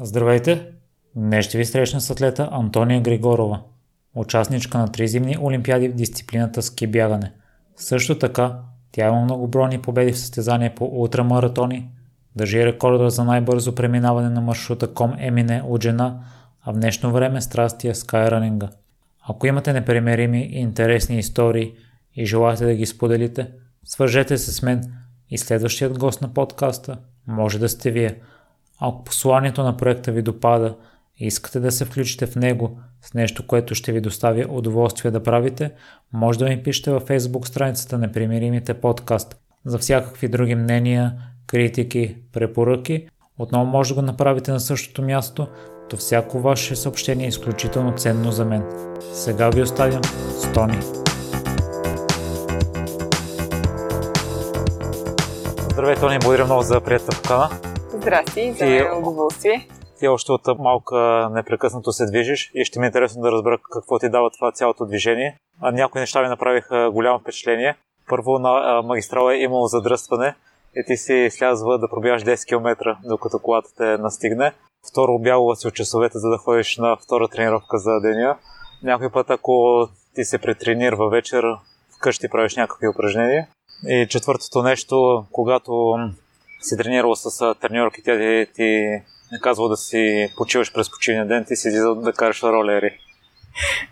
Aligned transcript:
Здравейте! 0.00 0.66
Днес 1.14 1.46
ще 1.46 1.58
ви 1.58 1.64
срещна 1.64 2.00
с 2.00 2.10
атлета 2.10 2.48
Антония 2.52 3.00
Григорова, 3.00 3.60
участничка 4.14 4.78
на 4.78 4.92
три 4.92 5.08
зимни 5.08 5.36
олимпиади 5.40 5.88
в 5.88 5.94
дисциплината 5.94 6.62
ски 6.62 6.86
бягане. 6.86 7.32
Също 7.76 8.18
така, 8.18 8.58
тя 8.92 9.06
има 9.08 9.20
многобройни 9.20 9.82
победи 9.82 10.12
в 10.12 10.18
състезания 10.18 10.74
по 10.74 10.84
ултрамаратони, 10.84 11.88
държи 12.34 12.66
рекорда 12.66 13.10
за 13.10 13.24
най-бързо 13.24 13.74
преминаване 13.74 14.30
на 14.30 14.40
маршрута 14.40 14.94
Ком 14.94 15.14
Емине 15.18 15.62
от 15.64 15.82
жена, 15.82 16.20
а 16.62 16.72
в 16.72 16.76
днешно 16.76 17.12
време 17.12 17.40
страстия 17.40 17.94
скайранинга. 17.94 18.68
Ако 19.28 19.46
имате 19.46 19.72
непремерими 19.72 20.42
и 20.42 20.58
интересни 20.58 21.18
истории 21.18 21.72
и 22.14 22.26
желаете 22.26 22.64
да 22.64 22.74
ги 22.74 22.86
споделите, 22.86 23.50
свържете 23.84 24.38
се 24.38 24.52
с 24.52 24.62
мен 24.62 24.92
и 25.30 25.38
следващият 25.38 25.98
гост 25.98 26.22
на 26.22 26.34
подкаста 26.34 26.98
може 27.26 27.58
да 27.58 27.68
сте 27.68 27.90
вие– 27.90 28.20
ако 28.80 29.04
посланието 29.04 29.62
на 29.62 29.76
проекта 29.76 30.12
ви 30.12 30.22
допада 30.22 30.74
и 31.18 31.26
искате 31.26 31.60
да 31.60 31.72
се 31.72 31.84
включите 31.84 32.26
в 32.26 32.36
него 32.36 32.78
с 33.02 33.14
нещо, 33.14 33.46
което 33.46 33.74
ще 33.74 33.92
ви 33.92 34.00
достави 34.00 34.46
удоволствие 34.48 35.10
да 35.10 35.22
правите, 35.22 35.70
може 36.12 36.38
да 36.38 36.44
ми 36.44 36.62
пишете 36.62 36.90
във 36.90 37.04
Facebook 37.04 37.46
страницата 37.46 37.98
на 37.98 38.12
Примиримите 38.12 38.74
подкаст. 38.74 39.36
За 39.64 39.78
всякакви 39.78 40.28
други 40.28 40.54
мнения, 40.54 41.12
критики, 41.46 42.16
препоръки, 42.32 43.08
отново 43.38 43.66
може 43.66 43.94
да 43.94 44.00
го 44.00 44.06
направите 44.06 44.52
на 44.52 44.60
същото 44.60 45.02
място, 45.02 45.46
то 45.90 45.96
всяко 45.96 46.40
ваше 46.40 46.76
съобщение 46.76 47.26
е 47.26 47.28
изключително 47.28 47.92
ценно 47.92 48.32
за 48.32 48.44
мен. 48.44 48.62
Сега 49.12 49.50
ви 49.50 49.62
оставям 49.62 50.04
с 50.04 50.52
Тони. 50.52 50.78
Здравей, 55.72 55.96
Тони, 55.96 56.18
благодаря 56.18 56.44
много 56.44 56.62
за 56.62 56.80
приятелта 56.80 57.16
покана. 57.22 57.75
Здрасти, 58.06 58.52
за 58.52 58.64
мен 58.64 58.86
е 58.86 58.98
удоволствие. 58.98 59.68
Ти 59.98 60.08
още 60.08 60.32
от 60.32 60.58
малка 60.58 61.30
непрекъснато 61.32 61.92
се 61.92 62.06
движиш 62.06 62.50
и 62.54 62.64
ще 62.64 62.78
ми 62.78 62.86
е 62.86 62.88
интересно 62.88 63.22
да 63.22 63.32
разбера 63.32 63.58
какво 63.72 63.98
ти 63.98 64.08
дава 64.08 64.30
това 64.30 64.52
цялото 64.52 64.86
движение. 64.86 65.36
А 65.60 65.72
някои 65.72 66.00
неща 66.00 66.22
ми 66.22 66.28
направиха 66.28 66.90
голямо 66.92 67.18
впечатление. 67.18 67.76
Първо 68.08 68.38
на 68.38 68.82
магистрала 68.82 69.34
е 69.34 69.38
имало 69.38 69.66
задръстване 69.66 70.34
и 70.76 70.84
ти 70.86 70.96
си 70.96 71.28
слязва 71.30 71.78
да 71.78 71.88
пробягаш 71.90 72.24
10 72.24 72.48
км, 72.48 72.98
докато 73.04 73.38
колата 73.38 73.68
те 73.76 73.98
настигне. 73.98 74.52
Второ, 74.90 75.14
обягва 75.14 75.56
си 75.56 75.68
от 75.68 75.74
часовете, 75.74 76.18
за 76.18 76.28
да 76.28 76.38
ходиш 76.38 76.76
на 76.76 76.96
втора 76.96 77.28
тренировка 77.28 77.78
за 77.78 78.00
деня. 78.00 78.36
Някой 78.82 79.10
път, 79.10 79.30
ако 79.30 79.86
ти 80.14 80.24
се 80.24 80.38
претренирва 80.38 81.08
вечер, 81.08 81.44
вкъщи 81.96 82.28
правиш 82.28 82.56
някакви 82.56 82.88
упражнения. 82.88 83.48
И 83.88 84.06
четвъртото 84.10 84.62
нещо, 84.62 85.24
когато 85.32 85.96
си 86.60 86.76
тренирал 86.76 87.16
с 87.16 87.54
треньорки, 87.60 88.02
тя 88.02 88.18
ти, 88.18 88.52
ти 88.54 88.64
е 89.34 89.40
казвал 89.42 89.68
да 89.68 89.76
си 89.76 90.32
почиваш 90.36 90.72
през 90.72 90.90
почивния 90.90 91.26
ден, 91.26 91.44
ти 91.44 91.56
си 91.56 91.68
излизал 91.68 91.94
да 91.94 92.12
караш 92.12 92.42
ролери. 92.42 92.98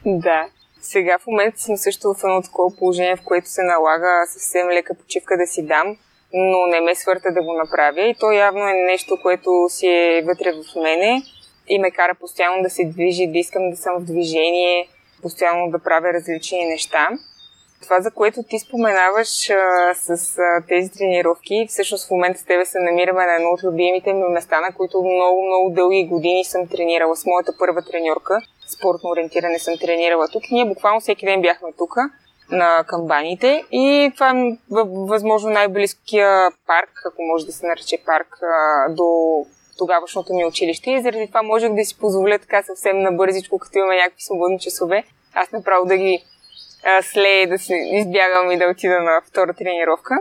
Да. 0.06 0.46
Сега 0.80 1.18
в 1.18 1.26
момента 1.26 1.60
съм 1.60 1.76
също 1.76 2.14
в 2.14 2.24
едно 2.24 2.42
такова 2.42 2.76
положение, 2.76 3.16
в 3.16 3.24
което 3.24 3.48
се 3.48 3.62
налага 3.62 4.26
съвсем 4.26 4.68
лека 4.68 4.94
почивка 4.94 5.36
да 5.36 5.46
си 5.46 5.66
дам, 5.66 5.96
но 6.32 6.66
не 6.66 6.80
ме 6.80 6.94
свърта 6.94 7.28
да 7.32 7.42
го 7.42 7.52
направя 7.52 8.02
и 8.02 8.14
то 8.20 8.32
явно 8.32 8.68
е 8.68 8.72
нещо, 8.72 9.18
което 9.22 9.66
си 9.68 9.86
е 9.86 10.22
вътре 10.26 10.52
в 10.52 10.80
мене 10.82 11.22
и 11.68 11.78
ме 11.78 11.90
кара 11.90 12.14
постоянно 12.20 12.62
да 12.62 12.70
се 12.70 12.84
движи, 12.84 13.26
да 13.26 13.38
искам 13.38 13.70
да 13.70 13.76
съм 13.76 13.98
в 13.98 14.04
движение, 14.04 14.88
постоянно 15.22 15.70
да 15.70 15.78
правя 15.78 16.12
различни 16.12 16.64
неща 16.64 17.08
това, 17.84 18.00
за 18.00 18.10
което 18.10 18.42
ти 18.42 18.58
споменаваш 18.58 19.50
а, 19.50 19.94
с 19.94 20.38
а, 20.38 20.66
тези 20.68 20.90
тренировки, 20.90 21.66
всъщност 21.68 22.08
в 22.08 22.10
момента 22.10 22.40
с 22.40 22.44
тебе 22.44 22.64
се 22.64 22.78
намираме 22.78 23.26
на 23.26 23.34
едно 23.34 23.48
от 23.48 23.64
любимите 23.64 24.12
ми 24.12 24.22
места, 24.22 24.60
на 24.60 24.72
които 24.76 25.02
много, 25.02 25.46
много 25.46 25.70
дълги 25.70 26.06
години 26.06 26.44
съм 26.44 26.68
тренирала. 26.68 27.16
С 27.16 27.26
моята 27.26 27.52
първа 27.58 27.82
треньорка, 27.82 28.40
спортно 28.78 29.10
ориентиране 29.10 29.58
съм 29.58 29.74
тренирала 29.80 30.28
тук. 30.28 30.42
Ние 30.50 30.64
буквално 30.64 31.00
всеки 31.00 31.26
ден 31.26 31.42
бяхме 31.42 31.68
тук 31.78 31.96
на 32.50 32.84
камбаните 32.86 33.64
и 33.72 34.10
това 34.14 34.30
е 34.30 34.56
възможно 35.06 35.50
най-близкия 35.50 36.50
парк, 36.66 36.90
ако 37.12 37.22
може 37.22 37.46
да 37.46 37.52
се 37.52 37.66
нарече 37.66 37.98
парк, 38.06 38.38
а, 38.42 38.88
до 38.88 39.06
тогавашното 39.78 40.34
ми 40.34 40.44
училище 40.44 40.90
и 40.90 41.02
заради 41.02 41.26
това 41.28 41.42
можех 41.42 41.72
да 41.72 41.84
си 41.84 41.98
позволя 41.98 42.38
така 42.38 42.62
съвсем 42.62 43.02
набързичко, 43.02 43.58
като 43.58 43.78
имаме 43.78 43.96
някакви 43.96 44.22
свободни 44.22 44.58
часове, 44.58 45.04
аз 45.34 45.52
направо 45.52 45.86
да 45.86 45.96
ги 45.96 46.24
след 47.02 47.48
да 47.48 47.58
се 47.58 47.74
избягам 47.74 48.50
и 48.50 48.58
да 48.58 48.70
отида 48.70 49.00
на 49.00 49.22
втора 49.28 49.54
тренировка. 49.54 50.14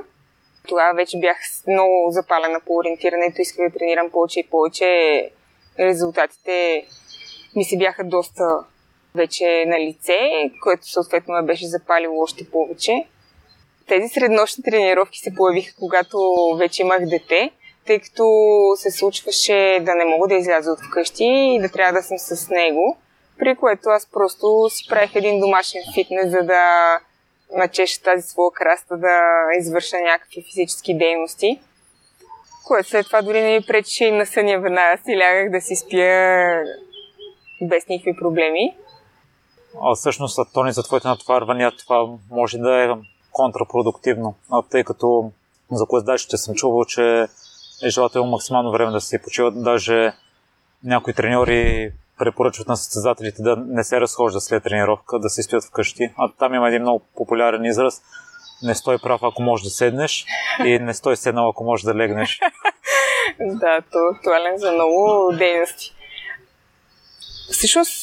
Тогава 0.68 0.94
вече 0.96 1.18
бях 1.19 1.38
много 1.68 2.12
запалена 2.12 2.59
по 2.66 2.75
ориентирането, 2.75 3.41
исках 3.41 3.69
да 3.69 3.78
тренирам 3.78 4.09
повече 4.12 4.40
и 4.40 4.47
повече. 4.47 5.29
Резултатите 5.79 6.85
ми 7.56 7.63
се 7.63 7.78
бяха 7.78 8.03
доста 8.03 8.44
вече 9.16 9.66
на 9.68 9.79
лице, 9.79 10.19
което 10.63 10.91
съответно 10.91 11.34
ме 11.34 11.41
беше 11.41 11.68
запалило 11.68 12.22
още 12.22 12.50
повече. 12.52 13.06
Тези 13.88 14.07
среднощни 14.07 14.63
тренировки 14.63 15.19
се 15.19 15.35
появиха, 15.35 15.73
когато 15.79 16.18
вече 16.57 16.81
имах 16.81 17.06
дете, 17.06 17.52
тъй 17.88 18.00
като 18.00 18.25
се 18.75 18.91
случваше 18.91 19.79
да 19.81 19.96
не 19.96 20.06
мога 20.06 20.28
да 20.28 20.35
изляза 20.35 20.72
от 20.72 20.79
вкъщи 20.79 21.25
и 21.25 21.59
да 21.62 21.69
трябва 21.69 21.94
да 21.94 22.03
съм 22.03 22.18
с 22.18 22.50
него 22.50 22.97
при 23.39 23.55
което 23.55 23.89
аз 23.89 24.05
просто 24.05 24.67
си 24.69 24.89
правих 24.89 25.16
един 25.16 25.39
домашен 25.39 25.81
фитнес, 25.94 26.31
за 26.31 26.41
да 26.41 26.99
начеша 27.55 28.01
тази 28.01 28.27
своя 28.27 28.51
краста 28.51 28.97
да 28.97 29.19
извърша 29.59 29.97
някакви 30.03 30.44
физически 30.44 30.97
дейности. 30.97 31.59
Което 32.67 32.89
след 32.89 33.05
това 33.05 33.22
дори 33.22 33.41
не 33.41 33.53
ми 33.53 33.66
пречеше 33.66 34.05
и 34.05 34.11
на 34.11 34.25
съня 34.25 34.59
веднага 34.59 35.01
си 35.03 35.17
лягах 35.17 35.51
да 35.51 35.61
си 35.61 35.75
спя 35.75 36.63
без 37.61 37.88
никакви 37.88 38.17
проблеми. 38.19 38.77
А 39.81 39.95
всъщност, 39.95 40.39
Тони, 40.53 40.72
за 40.72 40.83
твоите 40.83 41.07
натоварвания 41.07 41.72
това 41.72 42.05
може 42.31 42.57
да 42.57 42.83
е 42.83 42.88
контрапродуктивно, 43.31 44.35
тъй 44.72 44.83
като 44.83 45.31
за 45.72 45.85
класдачите 45.85 46.38
съм 46.38 46.55
чувал, 46.55 46.85
че 46.85 47.27
е 47.83 47.89
желателно 47.89 48.31
максимално 48.31 48.72
време 48.72 48.91
да 48.91 49.01
се 49.01 49.22
почиват. 49.22 49.63
Даже 49.63 50.13
някои 50.83 51.13
треньори 51.13 51.91
препоръчват 52.18 52.68
на 52.68 52.78
състезателите 52.78 53.41
да 53.41 53.56
не 53.68 53.84
се 53.84 54.01
разхождат 54.01 54.44
след 54.44 54.63
тренировка, 54.63 55.19
да 55.19 55.29
се 55.29 55.44
стоят 55.44 55.63
вкъщи. 55.63 56.13
А 56.18 56.31
там 56.40 56.53
има 56.53 56.68
един 56.68 56.81
много 56.81 57.06
популярен 57.16 57.66
израз. 57.66 58.01
Не 58.63 58.75
стой 58.75 58.97
прав, 58.97 59.24
ако 59.24 59.41
можеш 59.41 59.63
да 59.63 59.69
седнеш 59.69 60.25
и 60.66 60.79
не 60.79 60.94
стой 60.94 61.18
седнал, 61.18 61.50
ако 61.50 61.63
можеш 61.63 61.84
да 61.84 61.96
легнеш. 61.96 62.40
да, 63.40 63.81
то 63.91 63.97
е 64.00 64.16
актуален 64.16 64.57
за 64.57 64.72
много 64.72 65.31
дейности. 65.38 65.96
Всъщност, 67.52 67.94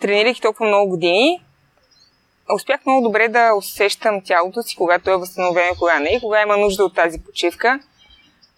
тренирах 0.00 0.40
толкова 0.40 0.68
много 0.68 0.90
години, 0.90 1.42
успях 2.54 2.86
много 2.86 3.02
добре 3.02 3.28
да 3.28 3.54
усещам 3.54 4.20
тялото 4.24 4.62
си, 4.62 4.76
когато 4.76 5.10
е 5.10 5.16
възстановено, 5.16 5.74
кога 5.78 5.98
не 5.98 6.08
и 6.08 6.20
кога 6.20 6.42
има 6.42 6.56
нужда 6.56 6.84
от 6.84 6.94
тази 6.94 7.22
почивка. 7.22 7.80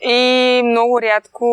И 0.01 0.63
много 0.65 1.03
рядко 1.03 1.47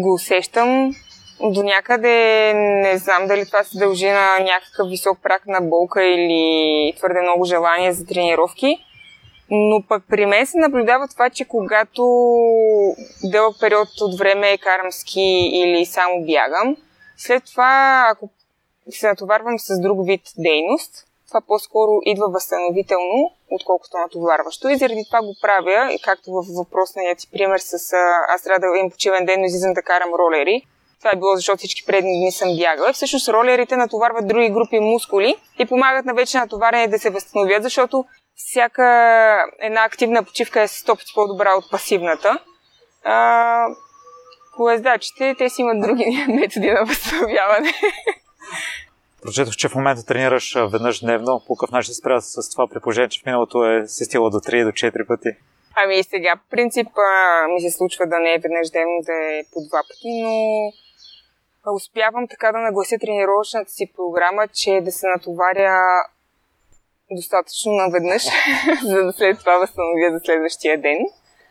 го 0.00 0.14
усещам. 0.14 0.94
До 1.40 1.62
някъде 1.62 2.52
не 2.54 2.96
знам 2.96 3.26
дали 3.26 3.46
това 3.46 3.64
се 3.64 3.78
дължи 3.78 4.08
на 4.08 4.38
някакъв 4.38 4.88
висок 4.88 5.18
прак 5.22 5.46
на 5.46 5.60
болка 5.60 6.04
или 6.04 6.92
твърде 6.96 7.20
много 7.20 7.44
желание 7.44 7.92
за 7.92 8.06
тренировки. 8.06 8.78
Но 9.50 9.82
пък 9.88 10.02
при 10.08 10.26
мен 10.26 10.46
се 10.46 10.58
наблюдава 10.58 11.08
това, 11.08 11.30
че 11.30 11.44
когато 11.44 12.02
дълъг 13.24 13.56
период 13.60 13.88
от 14.00 14.18
време 14.18 14.58
карам 14.58 14.92
ски 14.92 15.50
или 15.52 15.86
само 15.86 16.24
бягам, 16.24 16.76
след 17.16 17.44
това, 17.44 18.04
ако 18.10 18.30
се 18.90 19.08
натоварвам 19.08 19.58
с 19.58 19.80
друг 19.80 20.06
вид 20.06 20.22
дейност, 20.38 21.06
това 21.34 21.46
по-скоро 21.46 21.92
идва 22.02 22.28
възстановително, 22.30 23.30
отколкото 23.50 23.98
натоварващо. 23.98 24.68
И 24.68 24.76
заради 24.76 25.04
това 25.06 25.20
го 25.22 25.34
правя, 25.42 25.92
и 25.92 25.98
както 26.02 26.30
в 26.30 26.42
въпросния 26.58 27.16
ти 27.16 27.30
пример 27.32 27.58
с 27.58 27.74
аз 28.34 28.42
трябва 28.42 28.60
да 28.60 28.78
имам 28.78 28.90
почивен 28.90 29.26
ден, 29.26 29.40
но 29.40 29.46
излизам 29.46 29.72
да 29.72 29.82
карам 29.82 30.10
ролери. 30.14 30.62
Това 30.98 31.10
е 31.12 31.16
било 31.16 31.36
защото 31.36 31.58
всички 31.58 31.86
предни 31.86 32.20
дни 32.20 32.32
съм 32.32 32.56
бягала. 32.56 32.92
Всъщност 32.92 33.28
ролерите 33.28 33.76
натоварват 33.76 34.28
други 34.28 34.48
групи 34.48 34.80
мускули 34.80 35.36
и 35.58 35.66
помагат 35.66 36.04
на 36.04 36.14
вече 36.14 36.38
натоварени 36.38 36.88
да 36.88 36.98
се 36.98 37.10
възстановят, 37.10 37.62
защото 37.62 38.04
всяка 38.34 38.86
една 39.60 39.84
активна 39.84 40.24
почивка 40.24 40.60
е 40.60 40.68
100 40.68 40.86
пъти 40.86 41.12
по-добра 41.14 41.54
от 41.54 41.70
пасивната. 41.70 42.38
А, 43.04 43.66
колездачите, 44.56 45.34
те 45.38 45.50
си 45.50 45.62
имат 45.62 45.80
други 45.80 46.24
методи 46.28 46.70
на 46.70 46.84
възстановяване. 46.84 47.72
Прочетох, 49.24 49.56
че 49.56 49.68
в 49.68 49.74
момента 49.74 50.06
тренираш 50.06 50.54
веднъж 50.72 51.00
дневно. 51.00 51.42
По 51.46 51.56
какъв 51.56 51.72
начин 51.72 51.94
се 51.94 52.00
справя 52.00 52.20
с 52.22 52.50
това 52.50 52.68
при 52.68 52.80
положение, 52.80 53.08
че 53.08 53.20
в 53.20 53.26
миналото 53.26 53.64
е 53.64 53.88
се 53.88 54.04
стигало 54.04 54.30
до 54.30 54.36
3 54.36 54.64
до 54.64 54.70
4 54.70 55.06
пъти? 55.06 55.28
Ами 55.84 56.02
сега, 56.02 56.32
по 56.36 56.50
принцип, 56.50 56.88
ми 57.54 57.60
се 57.60 57.76
случва 57.76 58.06
да 58.06 58.18
не 58.18 58.34
е 58.34 58.38
веднъж 58.38 58.70
дневно, 58.70 58.96
да 59.02 59.12
е 59.12 59.42
по 59.52 59.58
два 59.68 59.80
пъти, 59.88 60.12
но 60.22 61.74
успявам 61.74 62.28
така 62.28 62.52
да 62.52 62.58
наглася 62.58 62.98
тренировъчната 62.98 63.70
си 63.70 63.92
програма, 63.96 64.48
че 64.48 64.80
да 64.80 64.92
се 64.92 65.06
натоваря 65.06 65.78
достатъчно 67.10 67.72
наведнъж, 67.72 68.22
за 68.84 69.04
да 69.04 69.12
след 69.12 69.38
това 69.38 69.58
възстановя 69.58 70.08
за 70.12 70.20
следващия 70.24 70.80
ден. 70.80 70.98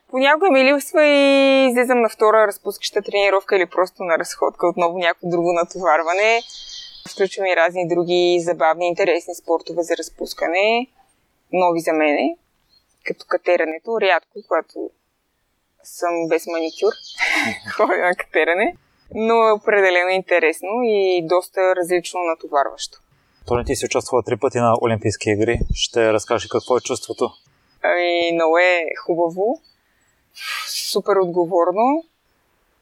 Понякога 0.10 0.52
ми 0.52 0.64
липсва 0.64 1.04
и 1.06 1.68
излизам 1.70 2.02
на 2.02 2.10
втора 2.10 2.48
разпускаща 2.48 3.02
тренировка 3.02 3.56
или 3.56 3.66
просто 3.66 4.04
на 4.04 4.18
разходка, 4.18 4.68
отново 4.68 4.98
някакво 4.98 5.30
друго 5.30 5.54
натоварване. 5.54 6.42
Включвам 7.12 7.46
и 7.46 7.56
разни 7.56 7.88
други 7.88 8.40
забавни, 8.44 8.88
интересни 8.88 9.36
спортове 9.36 9.84
за 9.84 9.98
разпускане, 9.98 10.88
нови 11.54 11.80
за 11.80 11.94
мене, 11.94 12.38
като 13.04 13.26
катерането, 13.28 14.02
рядко, 14.02 14.40
когато 14.48 14.90
съм 15.84 16.28
без 16.30 16.48
маникюр, 16.48 16.94
ходя 17.76 17.98
на 17.98 18.16
катеране, 18.16 18.76
но 19.16 19.48
е 19.48 19.52
определено 19.52 20.10
интересно 20.10 20.70
и 20.84 21.28
доста 21.28 21.76
различно 21.76 22.20
натоварващо. 22.24 22.98
Тони, 23.48 23.66
ти 23.66 23.76
си 23.76 23.86
участвала 23.86 24.24
три 24.24 24.38
пъти 24.38 24.58
на 24.58 24.76
Олимпийски 24.82 25.30
игри. 25.30 25.60
Ще 25.76 26.14
разкажи 26.14 26.50
какво 26.50 26.78
е 26.78 26.82
чувството? 26.82 27.30
Ами, 27.84 28.32
много 28.34 28.58
е 28.58 28.86
хубаво, 29.06 29.62
супер 30.68 31.16
отговорно, 31.16 32.04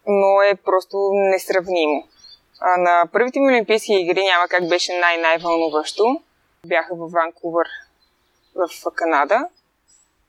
но 0.08 0.42
е 0.42 0.56
просто 0.56 0.98
несравнимо. 1.14 2.04
На 2.78 3.04
първите 3.14 3.40
ми 3.40 3.54
Олимпийски 3.54 3.94
игри 3.94 4.24
няма 4.24 4.48
как 4.50 4.70
беше 4.70 5.00
най-най-вълнуващо. 5.00 6.22
Бяха 6.66 6.96
в 6.96 7.10
Ванкувър, 7.12 7.68
в 8.56 8.92
Канада. 8.96 9.40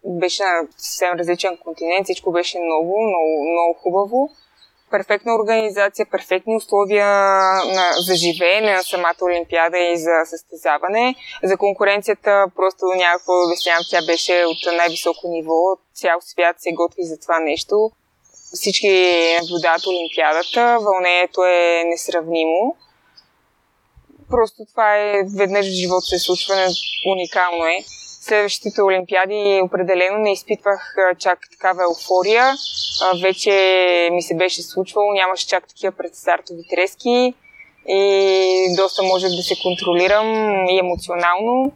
Беше 0.04 0.42
на 0.42 0.66
съвсем 0.76 1.18
различен 1.18 1.56
континент, 1.56 2.04
всичко 2.04 2.32
беше 2.32 2.58
много, 2.58 3.02
много, 3.02 3.52
много 3.52 3.74
хубаво 3.74 4.30
перфектна 4.92 5.34
организация, 5.34 6.06
перфектни 6.10 6.56
условия 6.56 7.06
на, 7.76 7.86
за 8.06 8.14
живеене 8.14 8.72
на 8.72 8.82
самата 8.82 9.22
Олимпиада 9.22 9.78
и 9.78 9.98
за 9.98 10.16
състезаване. 10.24 11.14
За 11.42 11.56
конкуренцията 11.56 12.46
просто 12.56 12.84
няма 12.96 13.16
какво 13.16 13.32
да 13.32 13.46
обяснявам. 13.46 13.84
Тя 13.90 14.00
беше 14.06 14.44
от 14.52 14.76
най-високо 14.76 15.28
ниво. 15.28 15.58
Цял 15.94 16.18
свят 16.20 16.56
се 16.58 16.72
готви 16.72 17.02
за 17.04 17.16
това 17.20 17.38
нещо. 17.40 17.90
Всички 18.52 18.88
наблюдават 19.40 19.86
Олимпиадата. 19.86 20.78
Вълнението 20.80 21.44
е 21.44 21.84
несравнимо. 21.86 22.76
Просто 24.30 24.64
това 24.70 24.96
е 24.96 25.22
веднъж 25.36 25.66
в 25.66 25.70
живота 25.70 26.06
се 26.06 26.18
случва. 26.18 26.54
Уникално 27.06 27.64
е 27.66 27.84
следващите 28.22 28.82
Олимпиади 28.82 29.60
определено 29.64 30.18
не 30.18 30.32
изпитвах 30.32 30.94
чак 31.18 31.38
такава 31.50 31.82
еуфория. 31.82 32.54
Вече 33.22 33.50
ми 34.12 34.22
се 34.22 34.34
беше 34.34 34.62
случвало, 34.62 35.12
нямаше 35.12 35.46
чак 35.46 35.68
такива 35.68 35.92
предстартови 35.92 36.62
трески 36.70 37.34
и 37.88 38.74
доста 38.76 39.02
можех 39.02 39.30
да 39.30 39.42
се 39.42 39.54
контролирам 39.62 40.28
и 40.68 40.78
емоционално. 40.78 41.72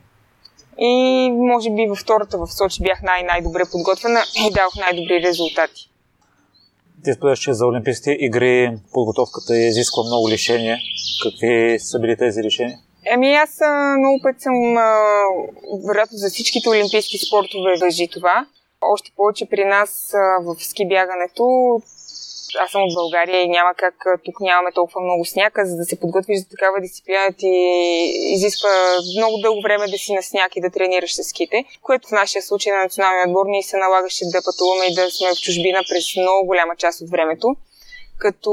И 0.79 1.31
може 1.33 1.71
би 1.71 1.87
във 1.87 1.99
втората 1.99 2.39
в 2.39 2.47
Сочи 2.47 2.83
бях 2.83 3.03
най-най-добре 3.03 3.63
подготвена 3.73 4.23
и 4.47 4.51
дадох 4.51 4.77
най-добри 4.77 5.23
резултати. 5.23 5.91
Ти 7.05 7.13
че 7.41 7.53
за 7.53 7.67
Олимпийските 7.67 8.17
игри 8.21 8.79
подготовката 8.93 9.57
изисква 9.57 10.03
много 10.03 10.29
лишения. 10.29 10.79
Какви 11.23 11.79
са 11.79 11.99
били 11.99 12.17
тези 12.17 12.43
решения? 12.43 12.79
Еми 13.15 13.35
аз 13.35 13.61
много 13.99 14.21
път 14.23 14.41
съм, 14.41 14.55
вероятно 15.89 16.19
за 16.19 16.31
всичките 16.31 16.69
олимпийски 16.69 17.19
спортове 17.19 17.75
въжи 17.81 18.09
това. 18.09 18.47
Още 18.81 19.13
повече 19.17 19.47
при 19.51 19.65
нас 19.65 20.13
в 20.43 20.57
ски 20.65 20.89
бягането, 20.89 21.45
аз 22.61 22.71
съм 22.71 22.83
от 22.83 22.95
България 22.95 23.43
и 23.43 23.49
няма 23.49 23.75
как, 23.77 23.95
тук 24.25 24.41
нямаме 24.41 24.73
толкова 24.73 25.01
много 25.01 25.25
сняг, 25.25 25.53
за 25.65 25.77
да 25.77 25.85
се 25.85 26.01
подготвиш 26.01 26.39
за 26.39 26.49
такава 26.49 26.81
дисциплина 26.81 27.33
ти 27.39 27.53
изисква 28.37 28.69
много 29.19 29.39
дълго 29.39 29.61
време 29.63 29.87
да 29.87 29.99
си 29.99 30.13
на 30.13 30.23
сняг 30.23 30.57
и 30.57 30.61
да 30.61 30.71
тренираш 30.71 31.15
с 31.15 31.25
ските, 31.25 31.65
което 31.83 32.09
в 32.09 32.19
нашия 32.21 32.43
случай 32.43 32.73
на 32.73 32.83
националния 32.83 33.29
отбор 33.29 33.47
ни 33.47 33.63
се 33.63 33.77
налагаше 33.77 34.25
да 34.25 34.41
пътуваме 34.45 34.85
и 34.87 34.95
да 34.95 35.11
сме 35.11 35.29
в 35.35 35.41
чужбина 35.41 35.81
през 35.91 36.17
много 36.17 36.47
голяма 36.47 36.77
част 36.77 37.01
от 37.01 37.11
времето. 37.11 37.57
Като 38.19 38.53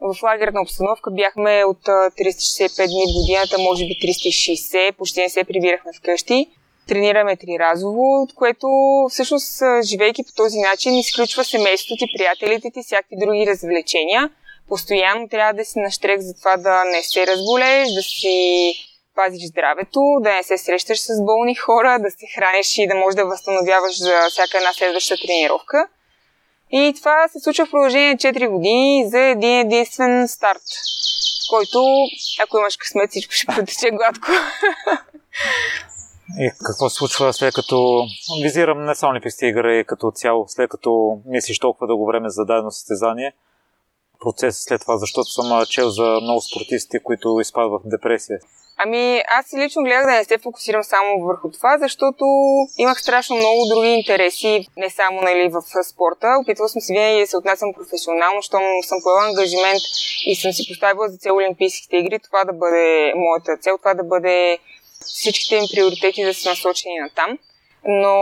в 0.00 0.22
лагерна 0.22 0.62
обстановка 0.62 1.10
бяхме 1.10 1.64
от 1.64 1.82
365 1.82 2.86
дни 2.86 3.04
в 3.08 3.16
годината, 3.20 3.58
може 3.58 3.86
би 3.86 3.94
360, 3.94 4.92
почти 4.92 5.20
не 5.20 5.28
се 5.28 5.44
прибирахме 5.44 5.92
вкъщи. 5.98 6.46
Тренираме 6.90 7.36
триразово, 7.36 8.22
от 8.22 8.34
което 8.34 8.68
всъщност, 9.10 9.62
живейки 9.82 10.22
по 10.22 10.32
този 10.32 10.58
начин, 10.58 10.94
изключва 10.94 11.44
семейството 11.44 11.98
ти, 11.98 12.06
приятелите 12.18 12.70
ти, 12.74 12.82
всякакви 12.82 13.16
други 13.20 13.46
развлечения. 13.46 14.30
Постоянно 14.68 15.28
трябва 15.28 15.52
да 15.52 15.64
си 15.64 15.78
наштрек 15.78 16.20
за 16.20 16.34
това 16.34 16.56
да 16.56 16.84
не 16.84 17.02
се 17.02 17.26
разболееш, 17.26 17.88
да 17.94 18.02
си 18.02 18.74
пазиш 19.14 19.48
здравето, 19.48 20.00
да 20.20 20.32
не 20.32 20.42
се 20.42 20.58
срещаш 20.58 21.00
с 21.00 21.24
болни 21.24 21.54
хора, 21.54 21.98
да 21.98 22.10
се 22.10 22.26
храниш 22.34 22.78
и 22.78 22.86
да 22.86 22.94
можеш 22.94 23.16
да 23.16 23.26
възстановяваш 23.26 23.98
за 23.98 24.20
всяка 24.30 24.58
една 24.58 24.72
следваща 24.72 25.14
тренировка. 25.26 25.86
И 26.72 26.94
това 26.96 27.28
се 27.28 27.40
случва 27.40 27.66
в 27.66 27.70
продължение 27.70 28.10
на 28.10 28.16
4 28.16 28.48
години 28.48 29.04
за 29.08 29.20
един 29.20 29.58
единствен 29.58 30.28
старт, 30.28 30.62
който, 31.50 31.78
ако 32.42 32.58
имаш 32.58 32.76
късмет, 32.76 33.10
всичко 33.10 33.34
ще 33.34 33.46
протече 33.46 33.90
гладко. 33.90 34.28
И 36.38 36.50
какво 36.66 36.88
се 36.88 36.96
случва 36.96 37.32
след 37.32 37.54
като 37.54 38.02
визирам 38.42 38.84
не 38.84 38.94
само 38.94 39.10
Олимпийските 39.10 39.46
игри 39.46 39.84
като 39.86 40.10
цяло, 40.10 40.44
след 40.48 40.70
като 40.70 41.20
мислиш 41.26 41.58
толкова 41.58 41.86
дълго 41.86 42.06
време 42.06 42.30
за 42.30 42.44
дадено 42.44 42.70
състезание, 42.70 43.32
процес 44.20 44.64
след 44.64 44.80
това, 44.80 44.96
защото 44.96 45.28
съм 45.30 45.66
чел 45.66 45.90
за 45.90 46.18
много 46.22 46.40
спортисти, 46.40 46.98
които 47.04 47.40
изпадват 47.40 47.82
в 47.84 47.88
депресия. 47.88 48.38
Ами, 48.84 49.22
аз 49.38 49.54
лично 49.54 49.82
гледах 49.82 50.06
да 50.06 50.12
не 50.12 50.24
се 50.24 50.38
фокусирам 50.38 50.84
само 50.84 51.26
върху 51.26 51.50
това, 51.50 51.78
защото 51.78 52.24
имах 52.78 53.00
страшно 53.00 53.36
много 53.36 53.66
други 53.68 53.88
интереси, 53.88 54.66
не 54.76 54.90
само 54.90 55.20
нали, 55.22 55.48
в 55.48 55.84
спорта. 55.84 56.26
Опитвала 56.42 56.68
съм 56.68 56.80
се 56.80 56.92
винаги 56.92 57.20
да 57.20 57.26
се 57.26 57.36
отнасям 57.36 57.74
професионално, 57.74 58.42
щом 58.42 58.62
съм 58.82 58.98
поела 59.02 59.28
ангажимент 59.28 59.80
и 60.26 60.36
съм 60.36 60.52
си 60.52 60.68
поставила 60.68 61.08
за 61.08 61.16
цел 61.16 61.36
Олимпийските 61.36 61.96
игри, 61.96 62.18
това 62.18 62.44
да 62.44 62.52
бъде 62.52 63.12
моята 63.16 63.56
цел, 63.60 63.78
това 63.78 63.94
да 63.94 64.04
бъде 64.04 64.58
всичките 65.04 65.56
им 65.56 65.64
приоритети 65.74 66.24
да 66.24 66.34
са 66.34 66.48
насочени 66.48 66.98
на 66.98 67.10
там 67.14 67.38
но 67.88 68.14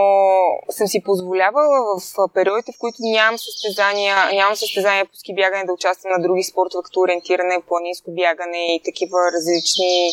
съм 0.69 0.87
си 0.87 1.03
позволявала 1.03 1.77
в 1.97 2.33
периодите, 2.33 2.71
в 2.71 2.79
които 2.79 2.97
нямам 2.99 3.37
състезания, 3.37 4.15
нямам 4.33 4.55
състезания 4.55 5.05
по 5.05 5.15
ски 5.15 5.35
бягане 5.35 5.65
да 5.65 5.73
участвам 5.73 6.11
на 6.17 6.23
други 6.27 6.43
спортове, 6.43 6.83
като 6.85 6.99
ориентиране, 6.99 7.61
планинско 7.67 8.11
бягане 8.11 8.75
и 8.75 8.81
такива 8.85 9.17
различни 9.35 10.09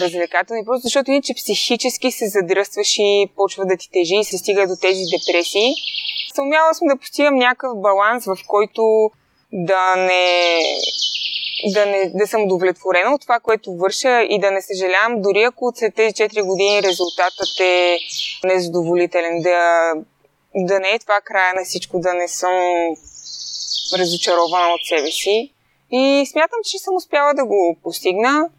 развлекателни, 0.00 0.64
просто 0.64 0.82
защото 0.82 1.10
иначе 1.10 1.34
психически 1.34 2.10
се 2.10 2.28
задръстваш 2.28 2.98
и 2.98 3.28
почва 3.36 3.66
да 3.66 3.76
ти 3.76 3.90
тежи 3.90 4.16
и 4.16 4.24
се 4.24 4.38
стига 4.38 4.66
до 4.66 4.76
тези 4.80 5.02
депресии. 5.16 5.74
Съумяла 6.34 6.74
съм 6.74 6.88
да 6.88 6.96
постигам 6.96 7.34
някакъв 7.34 7.80
баланс, 7.80 8.24
в 8.24 8.36
който 8.46 9.10
да 9.52 9.96
не 9.96 10.60
да, 11.74 11.86
не, 11.86 12.10
да 12.14 12.26
съм 12.26 12.42
удовлетворена 12.42 13.14
от 13.14 13.20
това, 13.20 13.40
което 13.40 13.76
върша 13.76 14.22
и 14.22 14.40
да 14.40 14.50
не 14.50 14.62
съжалявам, 14.62 15.22
дори 15.22 15.42
ако 15.42 15.72
след 15.74 15.94
тези 15.94 16.14
4 16.14 16.46
години 16.46 16.82
резултатът 16.82 17.60
е 17.60 17.98
незадоволителен, 18.44 19.42
да, 19.42 19.92
да 20.54 20.80
не 20.80 20.90
е 20.90 20.98
това 20.98 21.20
края 21.24 21.54
на 21.54 21.64
всичко, 21.64 22.00
да 22.00 22.14
не 22.14 22.28
съм 22.28 22.54
разочарована 23.98 24.74
от 24.74 24.86
себе 24.88 25.10
си. 25.10 25.52
И 25.90 26.26
смятам, 26.26 26.58
че 26.64 26.78
съм 26.78 26.96
успяла 26.96 27.34
да 27.34 27.44
го 27.44 27.76
постигна. 27.82 28.50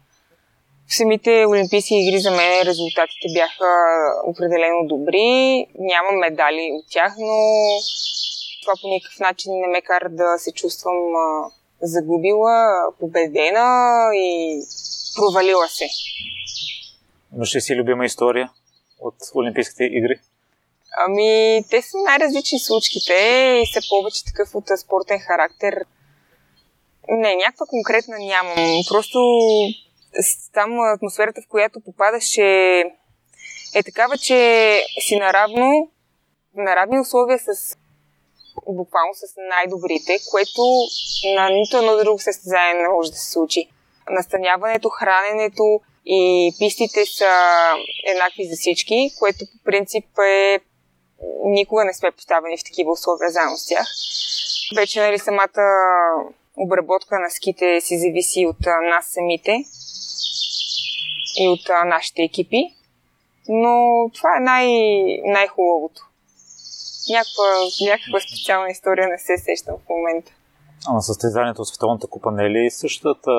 В 0.88 0.96
самите 0.96 1.46
Олимпийски 1.48 1.94
игри 1.94 2.18
за 2.18 2.30
мен 2.30 2.62
резултатите 2.62 3.26
бяха 3.34 3.70
определено 4.24 4.86
добри. 4.86 5.66
Нямам 5.78 6.18
медали 6.18 6.70
от 6.72 6.84
тях, 6.90 7.14
но 7.18 7.36
това 8.62 8.72
по 8.82 8.88
никакъв 8.88 9.20
начин 9.20 9.52
не 9.52 9.68
ме 9.68 9.80
кара 9.80 10.08
да 10.10 10.38
се 10.38 10.52
чувствам 10.52 10.96
загубила, 11.82 12.86
победена 13.00 14.10
и 14.14 14.60
провалила 15.16 15.68
се. 15.68 15.88
Имаш 17.36 17.54
ли 17.56 17.60
си 17.60 17.76
любима 17.76 18.04
история 18.04 18.50
от 19.00 19.14
Олимпийските 19.34 19.84
игри? 19.84 20.20
Ами, 20.98 21.62
те 21.70 21.82
са 21.82 21.96
най-различни 21.98 22.58
случките 22.58 23.14
и 23.62 23.66
са 23.66 23.80
повече 23.88 24.24
такъв 24.24 24.54
от 24.54 24.64
спортен 24.78 25.18
характер. 25.18 25.84
Не, 27.08 27.36
някаква 27.36 27.66
конкретна 27.66 28.16
нямам. 28.18 28.82
Просто 28.88 29.18
там 30.52 30.80
атмосферата, 30.80 31.40
в 31.42 31.48
която 31.48 31.80
попадаш 31.80 32.38
е, 32.38 32.82
е 33.74 33.82
такава, 33.84 34.18
че 34.18 34.80
си 35.00 35.16
наравно, 35.16 35.90
на 36.56 36.76
равни 36.76 37.00
условия 37.00 37.38
с 37.38 37.76
буквално 38.68 39.14
с 39.14 39.34
най-добрите, 39.36 40.18
което 40.30 40.62
на 41.34 41.48
нито 41.50 41.76
едно 41.76 41.96
друго 41.96 42.18
състезание 42.18 42.74
не 42.74 42.88
може 42.88 43.10
да 43.10 43.16
се 43.16 43.30
случи. 43.30 43.68
Настаняването, 44.10 44.88
храненето 44.88 45.80
и 46.06 46.52
пистите 46.58 47.06
са 47.06 47.32
еднакви 48.06 48.44
за 48.44 48.56
всички, 48.56 49.10
което 49.18 49.38
по 49.38 49.64
принцип 49.64 50.18
е 50.18 50.60
никога 51.44 51.84
не 51.84 51.94
сме 51.94 52.10
поставени 52.10 52.58
в 52.58 52.64
такива 52.64 52.92
условия 52.92 53.30
заедно 53.30 53.56
с 53.56 53.66
тях. 53.66 53.86
Вече 54.76 55.00
нали, 55.00 55.18
самата 55.18 55.62
обработка 56.56 57.18
на 57.18 57.30
ските 57.30 57.80
си 57.80 57.98
зависи 57.98 58.46
от 58.46 58.66
нас 58.82 59.06
самите 59.06 59.64
и 61.40 61.48
от 61.48 61.68
нашите 61.86 62.22
екипи, 62.22 62.74
но 63.48 64.04
това 64.14 64.36
е 64.36 64.40
най- 64.40 65.20
най-хубавото. 65.24 66.02
Някаква, 67.10 67.48
някаква 67.90 68.20
специална 68.20 68.68
история 68.68 69.08
не 69.08 69.18
се 69.18 69.38
сещам 69.38 69.74
в 69.86 69.88
момента. 69.88 70.32
А 70.88 70.92
на 70.92 71.02
състезанието 71.02 71.62
от 71.62 71.68
Световната 71.68 72.06
купа 72.06 72.32
не 72.32 72.44
е 72.44 72.50
ли 72.50 72.70
същата 72.70 73.30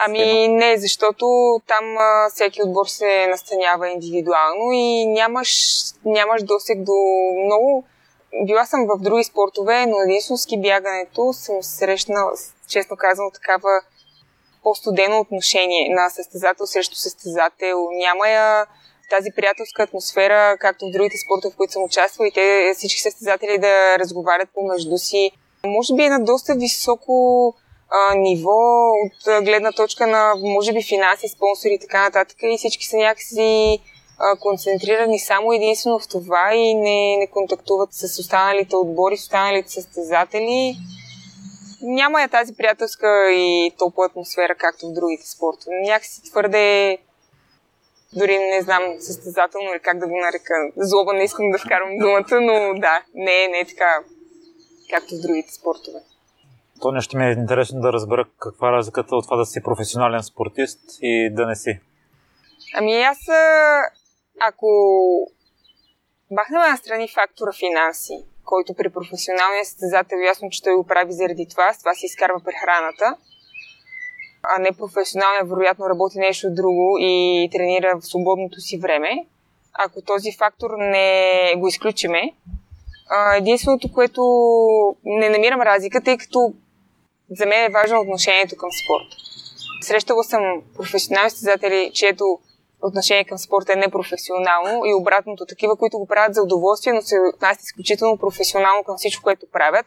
Ами 0.00 0.48
не, 0.48 0.76
защото 0.76 1.26
там 1.66 1.96
а, 1.98 2.30
всеки 2.30 2.62
отбор 2.62 2.86
се 2.86 3.26
настанява 3.26 3.90
индивидуално 3.90 4.72
и 4.72 5.06
нямаш, 5.06 5.82
нямаш 6.04 6.42
досег 6.42 6.82
до 6.82 6.92
много... 7.44 7.84
Била 8.46 8.66
съм 8.66 8.86
в 8.86 9.02
други 9.02 9.24
спортове, 9.24 9.86
но 9.86 9.96
единствено 10.00 10.38
ски 10.38 10.60
бягането 10.60 11.32
съм 11.32 11.62
срещнала, 11.62 12.32
честно 12.68 12.96
казано, 12.96 13.30
такава 13.30 13.80
по-студено 14.62 15.20
отношение 15.20 15.94
на 15.94 16.10
състезател 16.10 16.66
срещу 16.66 16.96
състезател. 16.96 17.88
Няма 17.92 18.28
я 18.28 18.66
тази 19.10 19.30
приятелска 19.36 19.82
атмосфера, 19.82 20.56
както 20.60 20.86
в 20.86 20.90
другите 20.90 21.18
спортове, 21.18 21.54
в 21.54 21.56
които 21.56 21.72
съм 21.72 21.82
участвала 21.82 22.28
и 22.28 22.32
те 22.32 22.72
всички 22.76 23.00
състезатели 23.00 23.58
да 23.58 23.98
разговарят 23.98 24.48
помежду 24.54 24.98
си. 24.98 25.30
Може 25.66 25.94
би 25.94 26.02
е 26.02 26.10
на 26.10 26.24
доста 26.24 26.54
високо 26.54 27.14
а, 27.90 28.14
ниво 28.14 28.90
от 28.90 29.44
гледна 29.44 29.72
точка 29.72 30.06
на, 30.06 30.34
може 30.36 30.72
би, 30.72 30.82
финанси, 30.82 31.28
спонсори 31.28 31.74
и 31.74 31.78
така 31.78 32.02
нататък. 32.02 32.36
И 32.42 32.58
всички 32.58 32.86
са 32.86 32.96
някакси 32.96 33.78
а, 34.18 34.36
концентрирани 34.36 35.18
само 35.18 35.52
единствено 35.52 35.98
в 35.98 36.08
това 36.08 36.54
и 36.54 36.74
не, 36.74 37.16
не 37.16 37.26
контактуват 37.26 37.88
с 37.92 38.18
останалите 38.18 38.76
отбори, 38.76 39.16
с 39.16 39.22
останалите 39.22 39.70
състезатели. 39.72 40.76
Няма 41.82 42.20
я 42.20 42.28
тази 42.28 42.54
приятелска 42.54 43.32
и 43.32 43.72
толкова 43.78 44.06
атмосфера, 44.06 44.54
както 44.54 44.86
в 44.86 44.92
другите 44.92 45.30
спортове. 45.30 45.76
Някакси 45.82 46.22
твърде 46.22 46.98
дори 48.16 48.38
не 48.38 48.62
знам 48.62 48.82
състезателно 48.98 49.70
или 49.70 49.80
как 49.80 49.98
да 49.98 50.08
го 50.08 50.16
нарека. 50.16 50.54
Злоба 50.76 51.12
не 51.12 51.24
искам 51.24 51.50
да 51.50 51.58
вкарвам 51.58 51.98
думата, 51.98 52.40
но 52.40 52.80
да, 52.80 53.02
не, 53.14 53.48
не 53.48 53.58
е 53.58 53.66
така, 53.66 53.98
както 54.90 55.14
в 55.14 55.20
другите 55.20 55.52
спортове. 55.52 55.98
То 56.80 56.92
нещо 56.92 57.18
ми 57.18 57.26
е 57.26 57.32
интересно 57.32 57.80
да 57.80 57.92
разбера 57.92 58.24
каква 58.38 58.68
е 58.68 58.72
разликата 58.72 59.16
от 59.16 59.24
това 59.24 59.36
да 59.36 59.46
си 59.46 59.62
професионален 59.62 60.22
спортист 60.22 60.80
и 61.02 61.30
да 61.32 61.46
не 61.46 61.56
си. 61.56 61.80
Ами 62.74 63.02
аз, 63.02 63.18
ако 64.40 64.66
бахнем 66.30 66.60
на 66.60 66.76
страни 66.76 67.08
фактора 67.08 67.52
финанси, 67.52 68.24
който 68.44 68.74
при 68.74 68.90
професионалния 68.90 69.64
състезател 69.64 70.16
ясно, 70.16 70.50
че 70.50 70.62
той 70.62 70.74
го 70.74 70.86
прави 70.86 71.12
заради 71.12 71.46
това, 71.50 71.72
с 71.72 71.78
това 71.78 71.94
си 71.94 72.06
изкарва 72.06 72.40
прехраната, 72.44 73.16
а 74.56 74.58
не 74.58 74.72
професионалния, 74.72 75.44
вероятно 75.44 75.88
работи 75.88 76.18
нещо 76.18 76.48
друго 76.50 76.96
и 77.00 77.48
тренира 77.52 77.98
в 78.00 78.06
свободното 78.06 78.60
си 78.60 78.78
време. 78.78 79.26
Ако 79.74 80.02
този 80.02 80.32
фактор 80.38 80.70
не 80.78 81.52
го 81.56 81.68
изключиме, 81.68 82.32
единственото, 83.36 83.92
което 83.92 84.22
не 85.04 85.28
намирам 85.28 85.60
разлика, 85.60 86.00
тъй 86.00 86.18
като 86.18 86.52
за 87.30 87.46
мен 87.46 87.64
е 87.64 87.72
важно 87.72 88.00
отношението 88.00 88.56
към 88.56 88.70
спорта. 88.84 89.16
Срещала 89.80 90.24
съм 90.24 90.62
професионални 90.76 91.30
състезатели, 91.30 91.90
чието 91.94 92.38
отношение 92.82 93.24
към 93.24 93.38
спорта 93.38 93.72
е 93.72 93.76
непрофесионално 93.76 94.84
и 94.84 94.94
обратното 94.94 95.46
такива, 95.46 95.76
които 95.76 95.98
го 95.98 96.06
правят 96.06 96.34
за 96.34 96.42
удоволствие, 96.42 96.92
но 96.92 97.02
се 97.02 97.16
отнасят 97.34 97.62
изключително 97.62 98.18
професионално 98.18 98.84
към 98.84 98.96
всичко, 98.96 99.22
което 99.22 99.46
правят. 99.52 99.86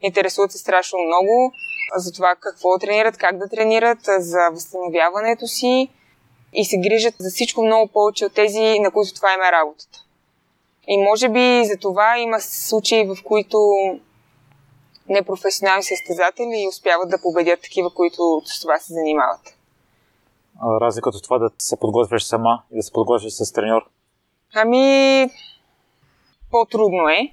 Интересуват 0.00 0.52
се 0.52 0.58
страшно 0.58 0.98
много 0.98 1.52
за 1.96 2.12
това 2.12 2.34
какво 2.40 2.78
тренират, 2.78 3.16
как 3.16 3.38
да 3.38 3.48
тренират, 3.48 3.98
за 4.18 4.38
възстановяването 4.52 5.46
си 5.46 5.88
и 6.52 6.64
се 6.64 6.78
грижат 6.78 7.14
за 7.18 7.30
всичко 7.30 7.62
много 7.62 7.92
повече 7.92 8.26
от 8.26 8.34
тези, 8.34 8.78
на 8.78 8.90
които 8.90 9.14
това 9.14 9.34
има 9.34 9.52
работата. 9.52 10.04
И 10.88 11.02
може 11.02 11.28
би 11.28 11.64
за 11.64 11.76
това 11.80 12.18
има 12.18 12.40
случаи, 12.40 13.04
в 13.04 13.16
които 13.24 13.58
непрофесионални 15.08 15.82
състезатели 15.82 16.66
успяват 16.68 17.10
да 17.10 17.22
победят 17.22 17.60
такива, 17.62 17.90
които 17.94 18.42
с 18.44 18.60
това 18.60 18.78
се 18.78 18.92
занимават. 18.92 19.54
Разликата 20.80 21.16
от 21.16 21.24
това 21.24 21.38
да 21.38 21.50
се 21.58 21.76
подготвяш 21.76 22.24
сама 22.24 22.62
и 22.72 22.76
да 22.76 22.82
се 22.82 22.92
подготвяш 22.92 23.32
с 23.32 23.52
треньор? 23.52 23.82
Ами, 24.54 25.30
по-трудно 26.50 27.08
е. 27.08 27.32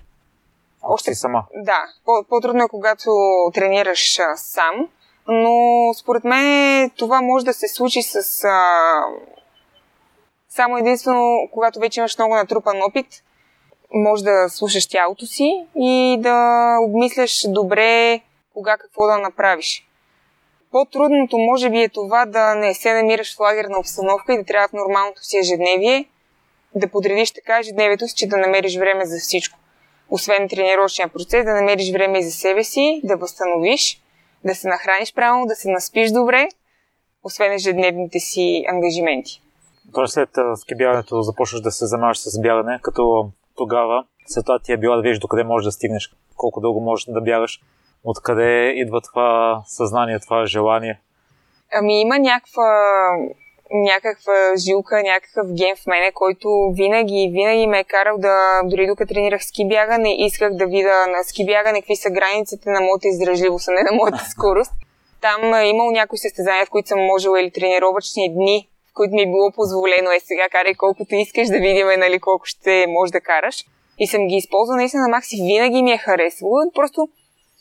Още 0.88 1.14
си 1.14 1.20
сама? 1.20 1.44
Да, 1.56 1.84
по-трудно 2.30 2.64
е 2.64 2.68
когато 2.68 3.10
тренираш 3.54 4.20
а, 4.20 4.36
сам, 4.36 4.88
но 5.28 5.54
според 5.94 6.24
мен 6.24 6.90
това 6.90 7.22
може 7.22 7.46
да 7.46 7.54
се 7.54 7.68
случи 7.68 8.02
с 8.02 8.44
а, 8.44 8.64
само 10.50 10.78
единствено, 10.78 11.50
когато 11.52 11.80
вече 11.80 12.00
имаш 12.00 12.18
много 12.18 12.36
натрупан 12.36 12.82
опит 12.82 13.24
може 13.94 14.24
да 14.24 14.50
слушаш 14.50 14.88
тялото 14.88 15.26
си 15.26 15.66
и 15.76 16.18
да 16.20 16.78
обмисляш 16.82 17.46
добре 17.48 18.22
кога 18.54 18.78
какво 18.78 19.06
да 19.08 19.18
направиш. 19.18 19.88
По-трудното 20.72 21.38
може 21.38 21.70
би 21.70 21.82
е 21.82 21.90
това 21.90 22.26
да 22.26 22.56
не 22.56 22.74
се 22.74 22.94
намираш 22.94 23.36
в 23.36 23.40
лагерна 23.40 23.80
обстановка 23.80 24.34
и 24.34 24.38
да 24.38 24.44
трябва 24.44 24.68
в 24.68 24.74
нормалното 24.74 25.24
си 25.24 25.38
ежедневие 25.38 26.06
да 26.76 26.88
подредиш 26.88 27.32
така 27.32 27.60
ежедневието 27.60 28.08
си, 28.08 28.16
че 28.16 28.28
да 28.28 28.38
намериш 28.38 28.78
време 28.78 29.06
за 29.06 29.20
всичко. 29.20 29.60
Освен 30.10 30.50
тренировъчния 30.50 31.08
процес, 31.08 31.46
да 31.46 31.54
намериш 31.54 31.92
време 31.92 32.20
и 32.20 32.24
за 32.24 32.32
себе 32.32 32.64
си, 32.64 33.02
да 33.04 33.18
възстановиш, 33.18 34.02
да 34.44 34.56
се 34.56 34.68
нахраниш 34.68 35.14
правилно, 35.14 35.46
да 35.46 35.56
се 35.56 35.70
наспиш 35.70 36.12
добре, 36.12 36.48
освен 37.24 37.54
ежедневните 37.54 38.20
си 38.20 38.66
ангажименти. 38.70 39.42
Тоест 39.94 40.14
след 40.14 40.30
скибяването 40.56 41.22
започваш 41.22 41.62
да 41.62 41.72
се 41.72 41.86
занимаваш 41.86 42.18
с 42.20 42.42
бягане, 42.42 42.80
като 42.82 43.30
тогава 43.58 44.06
света 44.26 44.60
ти 44.64 44.74
е 44.74 44.78
била 44.78 44.96
да 44.96 45.02
видиш 45.02 45.20
докъде 45.20 45.44
можеш 45.44 45.66
да 45.66 45.72
стигнеш, 45.72 46.16
колко 46.36 46.62
дълго 46.62 46.82
можеш 46.82 47.06
да 47.06 47.22
бягаш, 47.22 47.62
откъде 48.04 48.74
идва 48.76 49.02
това 49.02 49.62
съзнание, 49.66 50.20
това 50.20 50.46
желание? 50.46 51.02
Ами 51.74 52.02
има 52.02 52.20
някаква, 52.20 52.64
някаква 53.72 54.34
жилка, 54.58 55.04
някакъв 55.04 55.48
ген 55.54 55.76
в 55.76 55.88
мене, 55.88 56.12
който 56.12 56.48
винаги, 56.74 57.30
винаги 57.34 57.68
ме 57.68 57.80
е 57.80 57.84
карал 57.84 58.18
да, 58.18 58.62
дори 58.64 58.88
докато 58.88 59.14
тренирах 59.14 59.44
ски 59.44 59.68
бягане, 59.68 60.16
исках 60.26 60.54
да 60.54 60.66
видя 60.66 61.08
на 61.08 61.24
ски 61.24 61.46
бягане 61.46 61.82
какви 61.82 61.96
са 61.96 62.10
границите 62.10 62.70
на 62.70 62.82
моята 62.82 63.08
издръжливост, 63.08 63.68
а 63.68 63.72
не 63.72 63.84
на 63.84 63.98
моята 63.98 64.26
скорост. 64.30 64.72
Там 65.22 65.54
е 65.54 65.70
имал 65.70 65.92
някои 65.92 66.18
състезания, 66.18 66.66
в 66.66 66.70
които 66.70 66.88
съм 66.88 67.00
можела 67.00 67.42
или 67.42 67.52
тренировъчни 67.52 68.34
дни 68.34 68.70
които 68.96 69.16
ми 69.16 69.22
е 69.22 69.32
било 69.34 69.52
позволено 69.52 70.12
е 70.12 70.20
сега 70.20 70.50
карай 70.52 70.74
колкото 70.74 71.16
искаш 71.16 71.48
да 71.48 71.60
видим 71.60 71.88
нали, 71.98 72.20
колко 72.20 72.46
ще 72.46 72.86
можеш 72.88 73.12
да 73.12 73.22
караш. 73.22 73.66
И 74.00 74.08
съм 74.08 74.28
ги 74.28 74.36
използвала 74.36 74.78
наистина 74.78 75.04
на 75.04 75.10
макси. 75.10 75.36
Винаги 75.36 75.84
ми 75.84 75.92
е 75.92 75.98
харесвало. 75.98 76.72
Просто 76.76 77.08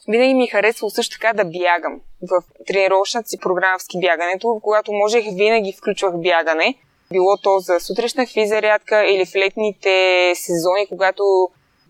винаги 0.08 0.34
ми 0.34 0.48
е 0.52 0.72
също 0.88 1.18
така 1.18 1.32
да 1.32 1.44
бягам. 1.44 2.00
В 2.22 2.42
тренировъчната 2.66 3.28
си 3.28 3.38
програма 3.38 3.78
в 3.78 3.82
ски 3.82 4.00
бягането, 4.00 4.60
когато 4.62 4.92
можех, 4.92 5.24
винаги 5.24 5.72
включвах 5.72 6.20
бягане. 6.20 6.74
Било 7.12 7.36
то 7.42 7.58
за 7.58 7.80
сутрешна 7.80 8.26
физарядка 8.26 9.04
или 9.04 9.26
в 9.26 9.34
летните 9.34 10.32
сезони, 10.34 10.86
когато 10.88 11.22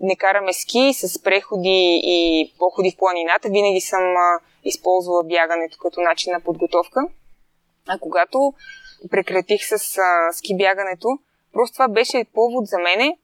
не 0.00 0.16
караме 0.16 0.52
ски 0.52 0.92
с 0.94 1.22
преходи 1.22 2.00
и 2.04 2.52
походи 2.58 2.90
в 2.90 2.96
планината, 2.96 3.48
винаги 3.48 3.80
съм 3.80 4.14
използвала 4.64 5.24
бягането 5.24 5.78
като 5.78 6.00
начин 6.00 6.32
на 6.32 6.40
подготовка. 6.40 7.00
А 7.88 7.98
когато 7.98 8.52
прекратих 9.10 9.60
с 9.64 9.98
а, 9.98 10.32
ски 10.32 10.56
бягането, 10.56 11.08
просто 11.52 11.74
това 11.74 11.88
беше 11.88 12.26
повод 12.34 12.66
за 12.66 12.78
мене 12.78 13.18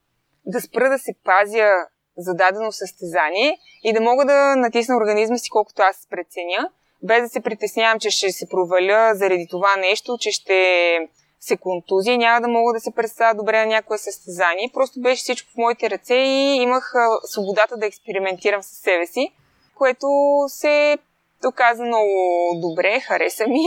да 0.45 0.61
спра 0.61 0.89
да 0.89 0.99
се 0.99 1.13
пазя 1.23 1.71
за 2.17 2.33
дадено 2.33 2.71
състезание 2.71 3.57
и 3.83 3.93
да 3.93 4.01
мога 4.01 4.25
да 4.25 4.55
натисна 4.55 4.97
организма 4.97 5.37
си 5.37 5.49
колкото 5.49 5.81
аз 5.81 6.07
преценя, 6.09 6.69
без 7.03 7.21
да 7.21 7.29
се 7.29 7.41
притеснявам, 7.41 7.99
че 7.99 8.09
ще 8.09 8.31
се 8.31 8.49
проваля 8.49 9.11
заради 9.15 9.47
това 9.49 9.75
нещо, 9.75 10.17
че 10.19 10.31
ще 10.31 10.99
се 11.39 11.57
контузия, 11.57 12.17
няма 12.17 12.41
да 12.41 12.47
мога 12.47 12.73
да 12.73 12.79
се 12.79 12.91
представя 12.91 13.35
добре 13.35 13.59
на 13.59 13.65
някое 13.65 13.97
състезание. 13.97 14.69
Просто 14.73 15.01
беше 15.01 15.21
всичко 15.21 15.49
в 15.51 15.57
моите 15.57 15.89
ръце 15.89 16.15
и 16.15 16.55
имах 16.61 16.93
свободата 17.25 17.77
да 17.77 17.85
експериментирам 17.85 18.63
със 18.63 18.77
себе 18.77 19.05
си, 19.05 19.31
което 19.75 20.07
се 20.47 20.97
доказа 21.41 21.83
много 21.83 22.09
добре, 22.61 22.99
хареса 22.99 23.47
ми. 23.47 23.61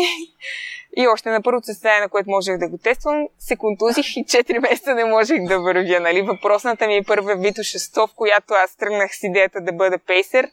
И 0.97 1.09
още 1.09 1.31
на 1.31 1.43
първото 1.43 1.67
състояние, 1.67 2.01
на 2.01 2.09
което 2.09 2.31
можех 2.31 2.59
да 2.59 2.69
го 2.69 2.79
тествам, 2.79 3.29
се 3.39 3.57
контузих 3.57 4.17
и 4.17 4.25
4 4.25 4.59
месеца 4.59 4.95
не 4.95 5.05
можех 5.05 5.45
да 5.45 5.61
вървя. 5.61 6.01
Нали? 6.01 6.23
Въпросната 6.23 6.87
ми 6.87 6.97
е 6.97 7.03
първа 7.03 7.37
Вито 7.37 7.61
600, 7.61 8.07
в 8.07 8.15
която 8.15 8.55
аз 8.55 8.77
тръгнах 8.77 9.17
с 9.17 9.23
идеята 9.23 9.61
да 9.61 9.73
бъда 9.73 9.99
пейсер, 9.99 10.51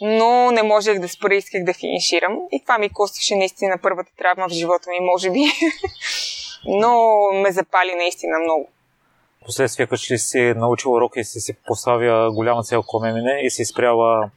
но 0.00 0.50
не 0.50 0.62
можех 0.62 0.98
да 0.98 1.08
спра, 1.08 1.34
исках 1.34 1.64
да 1.64 1.72
финиширам. 1.74 2.38
И 2.52 2.60
това 2.60 2.78
ми 2.78 2.88
костваше 2.88 3.36
наистина 3.36 3.78
първата 3.82 4.10
травма 4.16 4.48
в 4.48 4.52
живота 4.52 4.90
ми, 4.90 5.00
може 5.00 5.30
би. 5.30 5.44
но 6.66 7.12
ме 7.32 7.52
запали 7.52 7.94
наистина 7.94 8.38
много. 8.38 8.68
Последствие, 9.44 9.86
като 9.86 10.02
си 10.02 10.52
научил 10.56 10.92
урок 10.92 11.12
и 11.16 11.24
си 11.24 11.40
си 11.40 11.54
поставя 11.66 12.32
голяма 12.32 12.62
цел, 12.62 12.82
коме 12.82 13.12
мине 13.12 13.40
и 13.42 13.50
си 13.50 13.64
спряла 13.64 14.30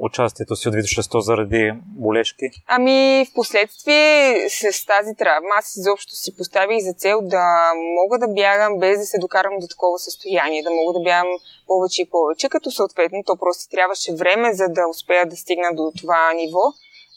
участието 0.00 0.56
си 0.56 0.68
от 0.68 0.74
100 0.74 1.18
заради 1.18 1.72
болечки? 1.86 2.50
Ами, 2.66 3.26
в 3.30 3.34
последствие 3.34 4.34
с 4.48 4.86
тази 4.86 5.14
травма 5.14 5.48
аз 5.58 5.76
изобщо 5.76 6.12
си 6.12 6.36
поставих 6.36 6.78
за 6.78 6.92
цел 6.92 7.20
да 7.22 7.72
мога 7.96 8.18
да 8.18 8.28
бягам 8.28 8.78
без 8.78 8.98
да 8.98 9.04
се 9.04 9.18
докарам 9.18 9.58
до 9.60 9.66
такова 9.66 9.98
състояние, 9.98 10.62
да 10.62 10.70
мога 10.70 10.92
да 10.92 11.04
бягам 11.04 11.28
повече 11.66 12.02
и 12.02 12.10
повече, 12.10 12.48
като 12.48 12.70
съответно 12.70 13.22
то 13.26 13.36
просто 13.36 13.70
трябваше 13.70 14.14
време, 14.14 14.54
за 14.54 14.68
да 14.68 14.88
успея 14.90 15.26
да 15.26 15.36
стигна 15.36 15.74
до 15.74 15.92
това 15.98 16.32
ниво, 16.32 16.62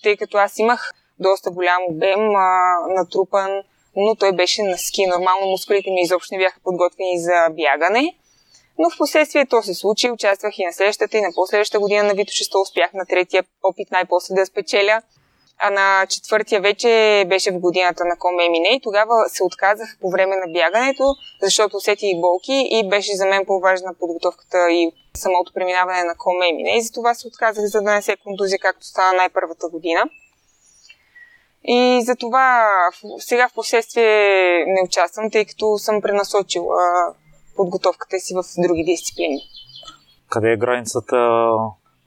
тъй 0.04 0.18
като 0.18 0.38
аз 0.38 0.60
имах 0.60 0.94
доста 1.20 1.52
голям 1.52 1.82
обем, 1.90 2.36
а, 2.36 2.76
натрупан, 2.90 3.52
но 3.96 4.16
той 4.16 4.36
беше 4.36 4.64
на 4.64 4.78
ски. 4.78 5.08
Нормално 5.08 5.48
мускулите 5.48 5.90
ми 5.90 6.02
изобщо 6.02 6.36
не 6.36 6.40
бяха 6.40 6.60
подготвени 6.64 7.20
за 7.20 7.50
бягане. 7.52 8.16
Но 8.80 8.90
в 8.90 8.98
последствие 8.98 9.46
то 9.46 9.62
се 9.62 9.74
случи, 9.74 10.12
участвах 10.12 10.60
и 10.60 10.66
на 10.66 10.74
следващата 10.74 11.18
и 11.18 11.22
на 11.22 11.30
последващата 11.36 11.80
година 11.80 12.04
на 12.04 12.13
Вито 12.13 12.32
6 12.32 12.62
успях 12.62 12.94
на 12.94 13.06
третия 13.06 13.44
опит 13.63 13.92
най-после 13.92 14.36
да 14.36 14.46
спечеля. 14.46 15.01
А 15.63 15.70
на 15.70 16.06
четвъртия 16.10 16.62
вече 16.62 17.25
беше 17.28 17.51
в 17.51 17.60
годината 17.60 18.06
на 18.06 18.18
Коме 18.18 18.46
Емине 18.46 18.70
и 18.75 18.82
тогава 18.82 19.30
се 19.30 19.44
отказах 19.44 19.98
по 20.01 20.10
време 20.10 20.36
на 20.36 20.54
бягането, 20.54 21.04
защото 21.42 21.78
усетих 21.78 22.20
болки 22.22 22.68
и 22.72 22.90
беше 22.90 23.16
за 23.16 23.25
мен 23.25 23.46
по-важна 23.46 23.94
подготовката 24.00 24.72
и 24.72 24.92
самото 25.18 25.54
преминаване 25.54 26.04
на 26.04 26.16
Коме 26.18 26.50
Емине 26.50 26.78
и 26.78 26.82
затова 26.82 27.13
се 27.13 27.28
отказах, 27.28 27.66
за 27.66 27.82
да 27.82 27.94
не 27.94 28.01
се 28.01 28.18
контузия, 28.24 28.60
както 28.60 28.86
стана 28.86 29.13
най-първата 29.18 29.70
година. 29.70 30.04
И 31.63 32.01
затова 32.04 32.70
сега 33.20 33.50
в 33.50 33.54
последствие 33.54 34.66
не 34.68 34.82
участвам, 34.86 35.32
тъй 35.32 35.46
като 35.46 35.78
съм 35.78 36.01
пренасочила 36.01 37.13
подготовката 37.55 38.20
си 38.20 38.34
в 38.34 38.43
други 38.58 38.84
дисциплини. 38.84 39.41
Къде 40.29 40.51
е 40.51 40.58
границата 40.58 41.17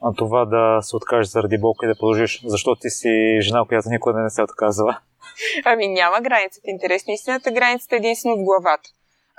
на 0.02 0.14
това 0.16 0.44
да 0.44 0.82
се 0.82 0.96
откажеш 0.96 1.32
заради 1.32 1.58
болка 1.58 1.86
и 1.86 1.88
да 1.88 1.98
продължиш? 1.98 2.42
Защо 2.46 2.76
ти 2.76 2.90
си 2.90 3.38
жена, 3.40 3.64
която 3.68 3.88
никога 3.88 4.20
не 4.20 4.30
се 4.30 4.42
отказва? 4.42 4.98
Ами 5.64 5.88
няма 5.88 6.20
граница. 6.20 6.60
В 6.64 6.68
интерес 6.68 7.06
на 7.06 7.12
истината 7.12 7.50
границата 7.50 7.94
е 7.94 7.98
единствено 7.98 8.36
в 8.36 8.44
главата. 8.44 8.90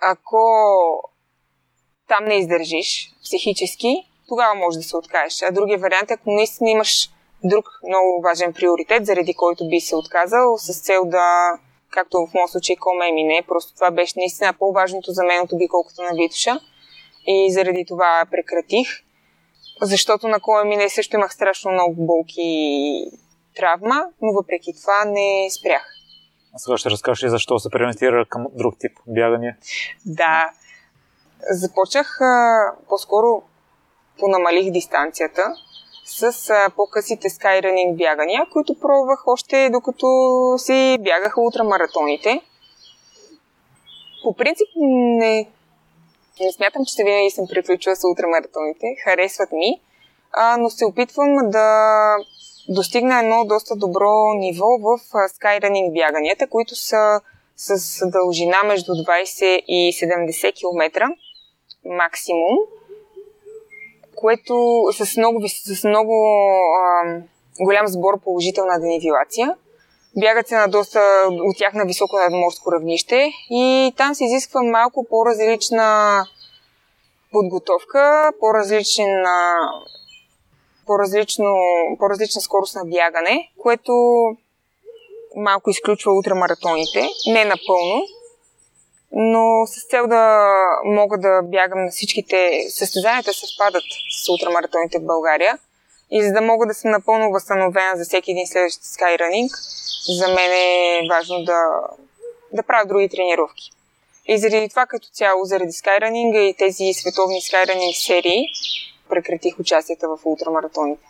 Ако 0.01 0.37
там 2.07 2.25
не 2.25 2.35
издържиш 2.35 3.11
психически, 3.23 4.09
тогава 4.27 4.55
може 4.55 4.77
да 4.77 4.83
се 4.83 4.97
откажеш. 4.97 5.41
А 5.41 5.51
другия 5.51 5.79
вариант 5.79 6.11
е, 6.11 6.13
ако 6.13 6.31
наистина 6.31 6.69
имаш 6.69 7.09
друг 7.43 7.65
много 7.87 8.21
важен 8.21 8.53
приоритет, 8.53 9.05
заради 9.05 9.33
който 9.33 9.69
би 9.69 9.79
се 9.79 9.95
отказал, 9.95 10.57
с 10.57 10.81
цел 10.81 11.05
да 11.05 11.57
както 11.95 12.27
в 12.27 12.33
моят 12.33 12.49
случай 12.49 12.75
Коме 12.75 13.11
мине, 13.11 13.43
просто 13.47 13.73
това 13.73 13.91
беше 13.91 14.13
наистина 14.17 14.53
по-важното 14.59 15.11
за 15.11 15.23
мен 15.23 15.41
от 15.41 15.53
оби 15.53 15.67
колкото 15.67 16.01
на 16.01 16.09
Витуша. 16.23 16.59
И 17.27 17.51
заради 17.51 17.85
това 17.87 18.25
прекратих, 18.31 18.87
защото 19.81 20.27
на 20.27 20.39
Коме 20.39 20.69
мине 20.69 20.89
също 20.89 21.15
имах 21.15 21.33
страшно 21.33 21.71
много 21.71 22.05
болки 22.05 22.41
и 22.41 23.11
травма, 23.55 24.05
но 24.21 24.33
въпреки 24.33 24.73
това 24.81 25.05
не 25.05 25.49
спрях. 25.59 25.85
А 26.55 26.57
сега 26.59 26.77
ще 26.77 26.89
разкажеш 26.89 27.23
ли 27.23 27.29
защо 27.29 27.59
се 27.59 27.69
преориентира 27.69 28.25
към 28.29 28.47
друг 28.53 28.75
тип 28.79 28.91
бягане? 29.07 29.57
Да. 30.05 30.51
Започнах 31.51 32.19
по-скоро 32.89 33.43
понамалих 34.19 34.71
дистанцията 34.71 35.55
с 36.05 36.49
а, 36.49 36.69
по-късите 36.75 37.29
скайранинг 37.29 37.97
бягания, 37.97 38.45
които 38.51 38.79
пробвах 38.79 39.27
още 39.27 39.69
докато 39.69 40.07
си 40.57 40.97
бягаха 40.99 41.41
ултрамаратоните. 41.41 42.41
По 44.23 44.33
принцип 44.33 44.67
не, 44.75 45.47
не 46.41 46.51
смятам, 46.51 46.85
че 46.85 47.03
винаги 47.03 47.29
съм 47.29 47.47
приключила 47.47 47.95
с 47.95 48.07
ултрамаратоните. 48.07 48.95
Харесват 49.03 49.51
ми, 49.51 49.81
а, 50.31 50.57
но 50.57 50.69
се 50.69 50.85
опитвам 50.85 51.49
да 51.49 51.67
достигна 52.69 53.19
едно 53.19 53.45
доста 53.45 53.75
добро 53.75 54.33
ниво 54.33 54.77
в 54.77 54.99
скайранинг 55.29 55.93
бяганията, 55.93 56.47
които 56.47 56.75
са 56.75 57.21
с 57.57 58.09
дължина 58.09 58.63
между 58.63 58.91
20 58.91 59.63
и 59.67 59.93
70 59.93 60.53
км 60.55 61.09
максимум 61.85 62.57
което 64.25 64.83
с 64.91 65.17
много, 65.17 65.47
с 65.47 65.83
много 65.83 66.13
а, 66.83 67.21
голям 67.59 67.87
сбор 67.87 68.19
положителна 68.23 68.79
денивилация. 68.79 69.55
Бягат 70.17 70.47
се 70.47 70.55
на 70.55 70.67
доста 70.67 70.99
от 71.29 71.57
тях 71.57 71.73
на 71.73 71.85
високо 71.85 72.17
надморско 72.17 72.71
равнище 72.71 73.31
и 73.49 73.93
там 73.97 74.15
се 74.15 74.25
изисква 74.25 74.63
малко 74.63 75.05
по-различна 75.09 76.23
подготовка, 77.31 78.31
по-различен, 78.39 79.23
по-различно, 80.85 81.55
по-различна 81.99 82.41
скорост 82.41 82.75
на 82.75 82.85
бягане, 82.85 83.51
което 83.57 83.93
малко 85.35 85.69
изключва 85.69 86.13
ултрамаратоните. 86.13 87.09
Не 87.27 87.45
напълно, 87.45 88.05
но 89.15 89.65
с 89.67 89.87
цел 89.89 90.07
да 90.07 90.45
мога 90.85 91.17
да 91.17 91.41
бягам 91.43 91.85
на 91.85 91.91
всичките 91.91 92.65
състезанията 92.69 93.33
съвпадат 93.33 93.83
с 94.23 94.29
ултрамаратоните 94.29 94.99
в 94.99 95.05
България 95.05 95.59
и 96.11 96.23
за 96.23 96.31
да 96.31 96.41
мога 96.41 96.65
да 96.67 96.73
съм 96.73 96.91
напълно 96.91 97.31
възстановена 97.31 97.97
за 97.97 98.03
всеки 98.03 98.31
един 98.31 98.47
следващ 98.47 98.83
скайранинг, 98.83 99.51
за 100.07 100.27
мен 100.27 100.51
е 100.51 101.01
важно 101.09 101.43
да, 101.43 101.61
да 102.53 102.63
правя 102.63 102.85
други 102.85 103.09
тренировки. 103.09 103.71
И 104.27 104.37
заради 104.37 104.69
това 104.69 104.85
като 104.85 105.07
цяло, 105.07 105.45
заради 105.45 105.71
скайранинга 105.71 106.39
и 106.39 106.53
тези 106.53 106.93
световни 106.93 107.41
скайранинг 107.41 107.95
серии, 107.95 108.45
прекратих 109.09 109.59
участията 109.59 110.07
в 110.07 110.19
ултрамаратоните. 110.25 111.05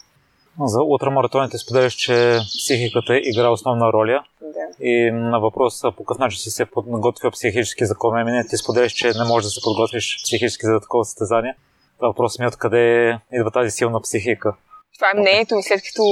За 0.64 0.84
ултрамаратоните 0.84 1.58
споделяш, 1.58 1.94
че 1.94 2.40
психиката 2.60 3.20
игра 3.24 3.50
основна 3.50 3.94
роля. 3.94 4.24
Да. 4.42 4.86
И 4.86 5.12
на 5.12 5.40
въпроса 5.40 5.92
по 5.98 6.04
какъв 6.04 6.20
начин 6.20 6.40
си 6.40 6.50
се 6.50 6.66
подготвил 6.66 7.32
психически 7.32 7.86
за 7.86 7.96
Комемине, 7.96 8.48
ти 8.50 8.58
споделяш, 8.58 8.94
че 8.94 9.08
не 9.08 9.24
можеш 9.28 9.46
да 9.46 9.50
се 9.50 9.62
подготвиш 9.64 10.18
психически 10.24 10.66
за 10.66 10.80
такова 10.82 11.06
състезание. 11.06 11.56
Това 11.98 12.08
въпрос 12.08 12.40
ми 12.40 12.46
е 12.46 12.48
откъде 12.48 13.18
идва 13.34 13.52
тази 13.52 13.72
силна 13.72 14.02
психика. 14.02 14.56
Това 14.96 15.08
е 15.14 15.20
мнението 15.20 15.56
ми 15.56 15.64
след 15.64 15.82
като 15.88 16.04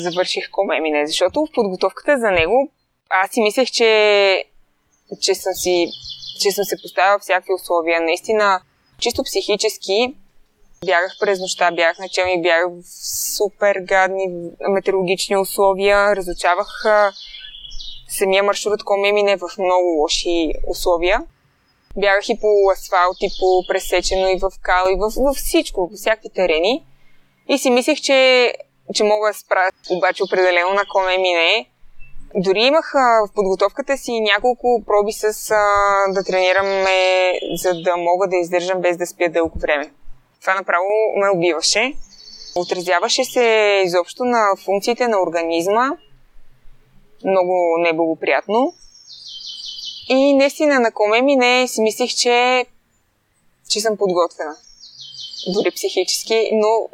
завърших 0.00 0.50
Комемине, 0.50 1.06
защото 1.06 1.40
в 1.40 1.54
подготовката 1.54 2.18
за 2.18 2.30
него 2.30 2.70
аз 3.10 3.30
си 3.30 3.40
мислех, 3.40 3.70
че, 3.70 4.44
че, 5.20 5.34
съм 5.34 5.52
си, 5.52 5.86
че 6.40 6.50
съм 6.50 6.64
се 6.64 6.76
поставила 6.82 7.18
всякакви 7.18 7.52
условия. 7.54 8.00
Наистина, 8.00 8.60
чисто 8.98 9.22
психически 9.22 10.14
Бягах 10.86 11.16
през 11.20 11.40
нощта, 11.40 11.70
бях 11.70 11.98
на 11.98 12.08
челни, 12.08 12.42
бях 12.42 12.64
в 12.68 12.82
супер 13.36 13.76
гадни 13.80 14.50
метеорологични 14.68 15.36
условия, 15.36 16.16
разучавах 16.16 16.84
самия 18.08 18.42
маршрут, 18.42 18.80
ме 19.02 19.12
мине 19.12 19.36
в 19.36 19.48
много 19.58 19.86
лоши 20.00 20.52
условия. 20.68 21.20
Бягах 21.96 22.28
и 22.28 22.40
по 22.40 22.70
асфалт, 22.72 23.16
и 23.20 23.28
по 23.40 23.64
пресечено, 23.68 24.28
и 24.28 24.38
в 24.38 24.50
кал, 24.62 24.86
и 24.90 24.96
в, 24.96 25.10
в 25.16 25.34
всичко, 25.34 25.86
в 25.86 25.96
всякакви 25.96 26.28
терени. 26.34 26.86
И 27.48 27.58
си 27.58 27.70
мислех, 27.70 28.00
че, 28.00 28.52
че 28.94 29.04
мога 29.04 29.28
да 29.28 29.34
спра, 29.34 29.68
обаче 29.90 30.22
определено 30.22 30.74
на 30.74 30.84
коме 30.92 31.18
мине. 31.18 31.66
Дори 32.34 32.60
имах 32.60 32.94
а, 32.94 33.26
в 33.26 33.34
подготовката 33.34 33.98
си 33.98 34.20
няколко 34.20 34.82
проби 34.86 35.12
с 35.12 35.50
а, 35.50 35.56
да 36.12 36.24
тренираме, 36.24 37.32
за 37.54 37.82
да 37.82 37.96
мога 37.96 38.28
да 38.28 38.36
издържам 38.36 38.80
без 38.80 38.96
да 38.96 39.06
спя 39.06 39.28
дълго 39.28 39.58
време. 39.58 39.90
Това 40.40 40.54
направо 40.54 40.88
ме 41.16 41.30
убиваше. 41.30 41.94
Отразяваше 42.56 43.24
се 43.24 43.82
изобщо 43.84 44.24
на 44.24 44.56
функциите 44.64 45.08
на 45.08 45.22
организма. 45.22 45.90
Много 47.24 47.76
неблагоприятно. 47.78 48.74
И 50.08 50.36
наистина 50.36 50.80
на 50.80 50.92
коме 50.92 51.22
ми 51.22 51.36
не 51.36 51.68
си 51.68 51.80
мислих, 51.80 52.14
че, 52.14 52.66
че 53.68 53.80
съм 53.80 53.96
подготвена. 53.96 54.56
Дори 55.54 55.70
психически, 55.70 56.50
но 56.52 56.88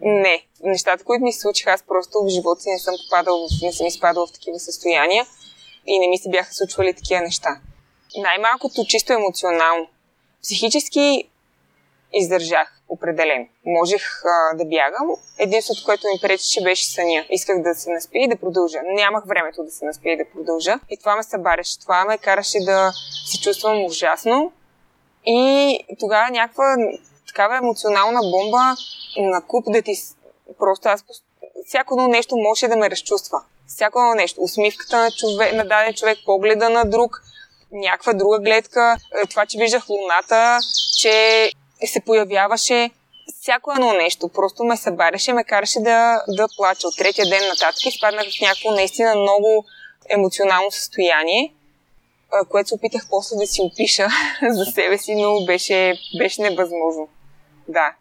не. 0.00 0.42
Нещата, 0.62 1.04
които 1.04 1.24
ми 1.24 1.32
се 1.32 1.40
случиха, 1.40 1.70
аз 1.70 1.82
просто 1.82 2.18
в 2.24 2.28
живота 2.28 2.60
си 2.60 2.70
не 2.70 2.78
съм 2.78 2.94
попадал, 3.04 3.46
не 3.62 3.72
съм 3.72 3.86
изпадал 3.86 4.26
в 4.26 4.32
такива 4.32 4.58
състояния 4.58 5.26
и 5.86 5.98
не 5.98 6.08
ми 6.08 6.18
се 6.18 6.30
бяха 6.30 6.54
случвали 6.54 6.94
такива 6.94 7.20
неща. 7.20 7.60
Най-малкото 8.16 8.84
чисто 8.88 9.12
емоционално. 9.12 9.86
Психически 10.42 11.30
издържах 12.12 12.80
определен. 12.88 13.48
Можех 13.66 14.24
а, 14.24 14.56
да 14.56 14.64
бягам. 14.64 15.08
Единството, 15.38 15.82
което 15.84 16.06
ми 16.06 16.20
пречеше, 16.22 16.62
беше 16.62 16.86
съня. 16.86 17.24
Исках 17.30 17.62
да 17.62 17.74
се 17.74 17.90
наспя 17.90 18.18
и 18.18 18.28
да 18.28 18.36
продължа. 18.36 18.78
Нямах 18.84 19.24
времето 19.26 19.64
да 19.64 19.70
се 19.70 19.84
наспя 19.84 20.10
и 20.10 20.16
да 20.16 20.24
продължа. 20.34 20.80
И 20.90 20.98
това 20.98 21.16
ме 21.16 21.22
събареше. 21.22 21.80
Това 21.80 22.04
ме 22.04 22.18
караше 22.18 22.58
да 22.60 22.92
се 23.30 23.40
чувствам 23.40 23.84
ужасно. 23.84 24.52
И 25.26 25.78
тогава 26.00 26.30
някаква 26.30 26.76
такава 27.26 27.56
емоционална 27.56 28.20
бомба 28.20 28.74
на 29.16 29.42
куп 29.46 29.64
да 29.68 29.82
ти... 29.82 29.94
Просто 30.58 30.88
аз 30.88 31.04
всяко 31.66 31.94
едно 31.94 32.08
нещо 32.08 32.36
може 32.36 32.68
да 32.68 32.76
ме 32.76 32.90
разчувства. 32.90 33.42
Всяко 33.66 33.98
едно 33.98 34.14
нещо. 34.14 34.40
Усмивката 34.40 34.98
на, 34.98 35.10
човек, 35.10 35.54
на 35.54 35.64
даден 35.64 35.94
човек, 35.94 36.18
погледа 36.26 36.70
на 36.70 36.84
друг, 36.84 37.22
някаква 37.72 38.12
друга 38.12 38.38
гледка, 38.38 38.96
е, 39.22 39.26
това, 39.26 39.46
че 39.46 39.58
виждах 39.58 39.88
луната, 39.88 40.58
че 40.98 41.50
се 41.86 42.00
появяваше 42.00 42.90
всяко 43.40 43.72
едно 43.72 43.92
нещо. 43.92 44.28
Просто 44.28 44.64
ме 44.64 44.76
събаряше, 44.76 45.32
ме 45.32 45.44
караше 45.44 45.80
да, 45.80 46.22
да 46.28 46.48
плача. 46.56 46.88
От 46.88 46.96
третия 46.96 47.26
ден 47.26 47.48
нататък 47.48 47.86
изпаднах 47.86 48.26
в 48.38 48.40
някакво 48.40 48.70
наистина 48.70 49.14
много 49.14 49.64
емоционално 50.08 50.70
състояние, 50.70 51.52
което 52.48 52.68
се 52.68 52.74
опитах 52.74 53.06
после 53.10 53.36
да 53.36 53.46
си 53.46 53.60
опиша 53.62 54.08
за 54.50 54.64
себе 54.64 54.98
си, 54.98 55.14
но 55.14 55.44
беше, 55.44 55.94
беше 56.18 56.42
невъзможно. 56.42 57.08
Да, 57.68 57.94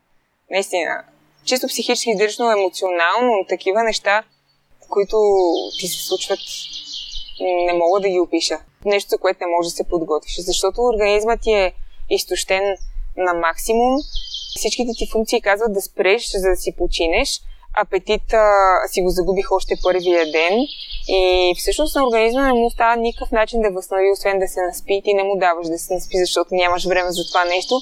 наистина. 0.51 1.03
Чисто 1.45 1.67
психически 1.67 2.09
издържано, 2.09 2.51
емоционално, 2.51 3.45
такива 3.49 3.83
неща, 3.83 4.23
които 4.89 5.17
ти 5.79 5.87
се 5.87 6.05
случват, 6.07 6.39
не 7.41 7.73
мога 7.73 7.99
да 7.99 8.09
ги 8.09 8.19
опиша. 8.19 8.59
Нещо, 8.85 9.09
за 9.09 9.17
което 9.17 9.39
не 9.41 9.51
може 9.51 9.69
да 9.69 9.75
се 9.75 9.89
подготвиш. 9.89 10.39
Защото 10.39 10.81
организмът 10.81 11.41
ти 11.41 11.51
е 11.51 11.73
изтощен 12.09 12.77
на 13.17 13.33
максимум. 13.33 13.97
Всичките 14.55 14.91
ти 14.97 15.07
функции 15.11 15.41
казват 15.41 15.73
да 15.73 15.81
спреш, 15.81 16.31
за 16.31 16.49
да 16.49 16.55
си 16.55 16.75
починеш. 16.77 17.41
Апетит 17.77 18.33
си 18.87 19.01
го 19.01 19.09
загубих 19.09 19.51
още 19.51 19.75
първия 19.83 20.31
ден 20.31 20.59
и 21.07 21.53
всъщност 21.57 21.95
на 21.95 22.07
организма 22.07 22.41
не 22.41 22.53
му 22.53 22.69
става 22.69 22.95
никакъв 22.95 23.31
начин 23.31 23.61
да 23.61 23.71
възстанови, 23.71 24.11
освен 24.11 24.39
да 24.39 24.47
се 24.47 24.61
наспи. 24.61 25.01
Ти 25.03 25.13
не 25.13 25.23
му 25.23 25.37
даваш 25.37 25.67
да 25.67 25.77
се 25.77 25.93
наспи, 25.93 26.17
защото 26.17 26.55
нямаш 26.55 26.85
време 26.85 27.11
за 27.11 27.27
това 27.27 27.45
нещо 27.45 27.75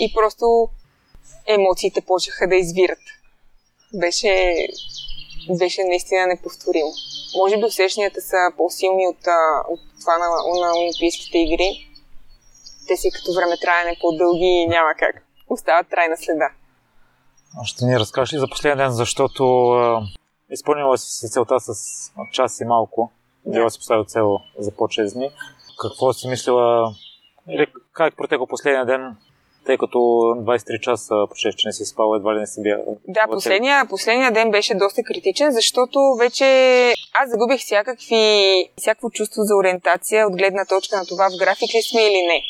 и 0.00 0.12
просто 0.12 0.68
емоциите 1.46 2.00
почнаха 2.00 2.48
да 2.48 2.56
извират. 2.56 2.98
Беше, 3.94 4.56
беше 5.58 5.84
наистина 5.84 6.26
неповторимо. 6.26 6.92
Може 7.36 7.56
би 7.56 7.64
усещанията 7.64 8.20
са 8.20 8.36
по-силни 8.56 9.06
от, 9.06 9.24
от 9.70 9.80
това 10.00 10.18
на, 10.18 10.26
на 10.60 10.78
Олимпийските 10.78 11.38
игри. 11.38 11.89
Те 12.90 12.96
си 12.96 13.10
като 13.10 13.32
време 13.34 13.56
траене 13.60 13.96
по-дълги 14.00 14.44
и 14.44 14.66
няма 14.66 14.94
как. 14.98 15.26
Остават 15.48 15.88
трайна 15.90 16.16
следа. 16.16 16.50
Ще 17.64 17.84
ни 17.84 17.98
разкажеш 17.98 18.32
ли 18.32 18.38
за 18.38 18.48
последния 18.48 18.76
ден, 18.76 18.90
защото 18.90 19.44
е, 20.50 20.54
изпълнила 20.54 20.98
си 20.98 21.30
целта 21.30 21.60
с 21.60 21.72
час 22.32 22.60
и 22.60 22.64
малко. 22.64 23.12
Била 23.46 23.70
си 23.70 23.78
поставил 23.78 24.04
цел 24.04 24.38
за 24.58 24.70
по-6 24.70 25.12
дни. 25.12 25.30
Какво 25.82 26.12
си 26.12 26.28
мислила 26.28 26.94
или 27.48 27.66
как 27.92 28.16
протекал 28.16 28.46
последния 28.46 28.86
ден 28.86 29.16
тъй 29.70 29.78
като 29.78 29.98
23 29.98 30.80
часа 30.80 31.14
почти 31.28 31.48
че 31.56 31.68
не 31.68 31.72
си 31.72 31.84
спал, 31.84 32.14
едва 32.16 32.34
ли 32.34 32.40
не 32.40 32.46
си 32.46 32.62
бяга. 32.62 32.82
Да, 33.08 33.24
последния, 33.30 33.86
последния 33.88 34.32
ден 34.32 34.50
беше 34.50 34.74
доста 34.74 35.02
критичен, 35.02 35.50
защото 35.52 35.98
вече 36.18 36.44
аз 37.14 37.30
загубих 37.30 37.60
всякакви, 37.60 38.24
всякакво 38.76 39.10
чувство 39.10 39.42
за 39.42 39.56
ориентация 39.56 40.26
от 40.26 40.36
гледна 40.36 40.64
точка 40.64 40.96
на 40.96 41.06
това 41.06 41.28
в 41.30 41.38
график 41.38 41.74
ли 41.74 41.82
сме 41.82 42.02
или 42.02 42.26
не. 42.26 42.42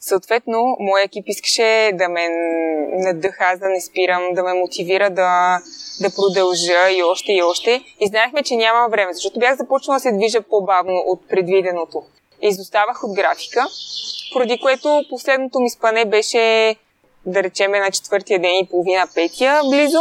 Съответно, 0.00 0.76
моя 0.80 1.04
екип 1.04 1.24
искаше 1.28 1.90
да 1.94 2.08
ме 2.08 2.28
надъха, 2.92 3.44
аз 3.44 3.58
да 3.58 3.68
не 3.68 3.80
спирам, 3.80 4.22
да 4.32 4.42
ме 4.42 4.52
мотивира 4.52 5.10
да, 5.10 5.60
да 6.00 6.10
продължа 6.16 6.90
и 6.90 7.02
още 7.02 7.32
и 7.32 7.42
още. 7.42 7.82
И 8.00 8.06
знаехме, 8.06 8.42
че 8.42 8.56
няма 8.56 8.88
време, 8.90 9.14
защото 9.14 9.40
бях 9.40 9.56
започнала 9.56 9.96
да 9.96 10.00
се 10.00 10.12
движа 10.12 10.40
по-бавно 10.42 11.02
от 11.06 11.28
предвиденото. 11.28 12.02
Изоставах 12.42 13.04
от 13.04 13.14
графика 13.14 13.66
поради 14.32 14.58
което 14.60 15.04
последното 15.10 15.60
ми 15.60 15.70
спане 15.70 16.04
беше, 16.04 16.76
да 17.26 17.42
речем, 17.42 17.70
на 17.70 17.90
четвъртия 17.90 18.40
ден 18.40 18.54
и 18.54 18.68
половина, 18.70 19.06
петия 19.14 19.60
близо, 19.70 20.00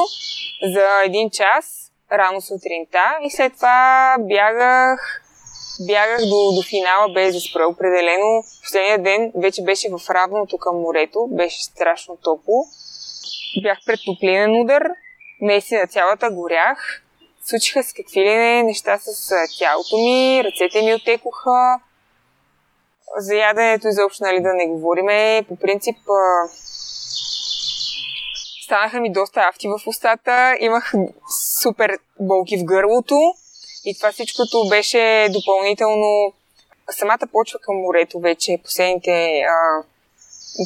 за 0.74 0.88
един 1.06 1.30
час, 1.30 1.91
рано 2.12 2.41
сутринта 2.41 3.17
и 3.24 3.32
след 3.32 3.54
това 3.54 4.15
бягах 4.19 5.21
бягах 5.88 6.19
до, 6.19 6.52
до 6.56 6.62
финала 6.62 7.13
без 7.13 7.34
да 7.34 7.39
спра. 7.39 7.67
Определено 7.67 8.43
последния 8.63 8.98
ден 9.04 9.32
вече 9.36 9.63
беше 9.63 9.88
в 9.89 10.10
равното 10.10 10.58
към 10.58 10.82
морето, 10.82 11.28
беше 11.32 11.63
страшно 11.63 12.17
топло. 12.24 12.65
Бях 13.63 13.78
пред 13.86 14.00
топлинен 14.06 14.62
удар, 14.62 14.84
наистина 15.41 15.88
цялата 15.88 16.32
горях. 16.32 17.04
Случиха 17.43 17.84
с 17.84 17.93
какви 17.93 18.19
ли 18.19 18.36
не 18.36 18.63
неща 18.63 18.98
с 18.98 19.36
тялото 19.60 19.98
ми, 19.98 20.43
ръцете 20.43 20.82
ми 20.82 20.93
отекоха, 20.93 21.80
за 23.17 23.36
яденето 23.36 23.88
изобщо, 23.88 24.23
нали, 24.23 24.41
да 24.41 24.54
не 24.54 24.67
говориме. 24.67 25.43
По 25.47 25.56
принцип, 25.56 25.97
а... 26.10 26.47
станаха 28.65 28.99
ми 28.99 29.12
доста 29.12 29.39
афти 29.39 29.67
в 29.67 29.88
устата, 29.88 30.58
имах 30.60 30.93
супер 31.62 31.97
болки 32.19 32.58
в 32.58 32.63
гърлото 32.63 33.34
и 33.86 33.97
това 33.97 34.12
всичкото 34.12 34.69
беше 34.69 35.28
допълнително 35.30 36.34
самата 36.91 37.28
почва 37.32 37.60
към 37.60 37.75
морето 37.75 38.19
вече 38.19 38.60
последните 38.63 39.41
а, 39.41 39.84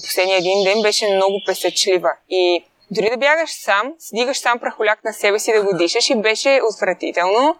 последния 0.07 0.37
един 0.37 0.63
ден 0.63 0.81
беше 0.81 1.15
много 1.15 1.41
песъчлива 1.45 2.09
и 2.29 2.65
дори 2.91 3.09
да 3.09 3.17
бягаш 3.17 3.49
сам, 3.49 3.93
дигаш 4.13 4.39
сам 4.39 4.59
прахоляк 4.59 5.03
на 5.03 5.13
себе 5.13 5.39
си 5.39 5.53
да 5.53 5.63
го 5.63 5.77
дишаш 5.77 6.09
и 6.09 6.15
беше 6.15 6.61
отвратително. 6.73 7.55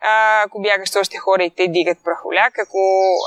А, 0.00 0.42
ако 0.42 0.62
бягаш 0.62 0.96
още 1.00 1.16
хора 1.16 1.44
и 1.44 1.50
те 1.50 1.68
дигат 1.68 1.98
прахоляк, 2.04 2.58
ако 2.58 2.78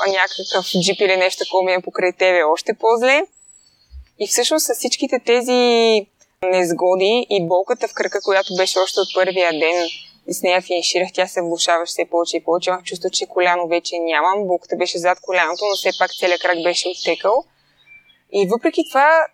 някакъв 0.07 0.65
джип 0.81 1.01
или 1.01 1.17
нещо 1.17 1.43
такова 1.43 1.63
ми 1.65 1.73
е 1.73 1.81
покрай 1.81 2.11
тебе, 2.13 2.43
още 2.43 2.73
по-зле. 2.73 3.21
И 4.19 4.27
всъщност 4.27 4.65
с 4.65 4.73
всичките 4.73 5.19
тези 5.25 5.61
незгоди 6.43 7.27
и 7.29 7.47
болката 7.47 7.87
в 7.87 7.93
кръка, 7.93 8.19
която 8.23 8.55
беше 8.55 8.79
още 8.79 8.99
от 8.99 9.07
първия 9.15 9.51
ден, 9.51 9.87
с 10.27 10.41
нея 10.41 10.61
финиширах, 10.61 11.09
тя 11.13 11.27
се 11.27 11.41
влушаваше 11.41 11.89
все 11.89 12.05
повече 12.05 12.37
и 12.37 12.43
повече. 12.43 12.69
Имах 12.69 12.83
чувство, 12.83 13.09
че 13.09 13.25
коляно 13.25 13.67
вече 13.67 13.99
нямам. 13.99 14.47
Болката 14.47 14.75
беше 14.75 14.97
зад 14.97 15.19
коляното, 15.21 15.65
но 15.65 15.75
все 15.75 15.89
пак 15.99 16.11
целият 16.19 16.41
крак 16.41 16.63
беше 16.63 16.89
оттекал. 16.89 17.43
И 18.31 18.47
въпреки 18.47 18.81
това 18.89 19.25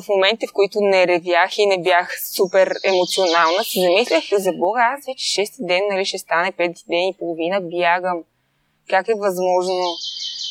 в 0.00 0.08
момента, 0.08 0.46
в 0.46 0.52
които 0.52 0.80
не 0.80 1.06
ревях 1.06 1.58
и 1.58 1.66
не 1.66 1.82
бях 1.82 2.16
супер 2.36 2.74
емоционална, 2.84 3.64
се 3.64 3.80
замислях 3.80 4.24
за 4.32 4.52
Бога, 4.52 4.96
аз 4.98 5.06
вече 5.06 5.42
6 5.42 5.66
ден, 5.66 5.82
нали, 5.90 6.04
ще 6.04 6.18
стане 6.18 6.52
5 6.52 6.86
ден 6.88 7.08
и 7.08 7.16
половина, 7.18 7.60
бягам. 7.60 8.22
Как 8.90 9.08
е 9.08 9.14
възможно? 9.14 9.84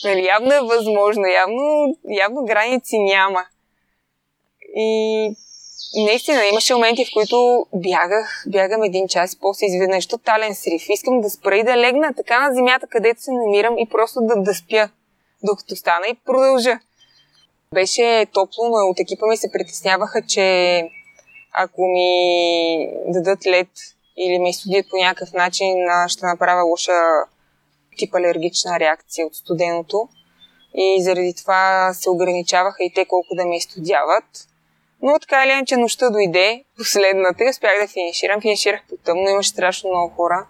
Нали, 0.06 0.26
явно 0.26 0.54
е 0.54 0.62
възможно, 0.62 1.24
явно, 1.26 1.96
явно 2.10 2.46
граници 2.46 3.00
няма. 3.00 3.46
И 4.76 5.32
наистина 5.96 6.46
имаше 6.46 6.74
моменти, 6.74 7.06
в 7.06 7.14
които 7.14 7.66
бягах, 7.76 8.46
бягам 8.48 8.84
един 8.84 9.08
час, 9.08 9.36
после 9.36 9.66
изведнъж 9.66 10.08
тотален 10.08 10.56
срив. 10.56 10.90
Искам 10.90 11.22
да 11.22 11.30
спра 11.30 11.58
и 11.58 11.64
да 11.64 11.78
легна 11.78 12.14
така 12.18 12.48
на 12.48 12.56
земята, 12.56 12.88
където 12.88 13.22
се 13.22 13.32
намирам 13.32 13.78
и 13.78 13.90
просто 13.90 14.20
да, 14.22 14.36
да 14.36 14.54
спя, 14.54 14.90
докато 15.44 15.76
стана 15.76 16.08
и 16.08 16.16
продължа. 16.26 16.80
Беше 17.74 18.26
топло, 18.34 18.70
но 18.70 18.90
от 18.90 19.00
екипа 19.00 19.28
ми 19.28 19.38
се 19.38 19.52
притесняваха, 19.52 20.22
че 20.28 20.82
ако 21.54 21.88
ми 21.88 22.90
дадат 23.08 23.48
лед 23.48 23.70
или 24.18 24.40
ме 24.40 24.54
студият 24.54 24.86
по 24.90 24.98
някакъв 24.98 25.34
начин, 25.34 25.76
ще 26.08 26.26
направя 26.26 26.64
лоша 26.64 27.00
тип 27.98 28.16
алергична 28.16 28.80
реакция 28.80 29.28
от 29.28 29.36
студеното. 29.36 30.10
И 30.76 31.04
заради 31.04 31.34
това 31.34 31.94
се 31.94 32.10
ограничаваха 32.10 32.84
и 32.84 32.94
те 32.94 33.06
колко 33.06 33.36
да 33.36 33.46
ме 33.46 33.58
изстудяват. 33.58 34.48
Но 35.02 35.20
така 35.20 35.44
или 35.46 35.52
иначе 35.52 35.78
нощта 35.78 36.10
дойде, 36.10 36.64
последната 36.78 37.44
и 37.44 37.50
успях 37.50 37.82
да 37.82 37.88
финиширам. 37.88 38.42
Финиширах 38.42 38.82
по 38.90 38.98
тъмно, 38.98 39.30
имаше 39.30 39.50
страшно 39.50 39.90
много 39.90 40.14
хора. 40.16 40.48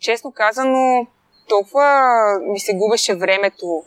Честно 0.00 0.32
казано, 0.32 1.06
толкова 1.48 2.10
ми 2.42 2.60
се 2.60 2.74
губеше 2.74 3.14
времето 3.14 3.84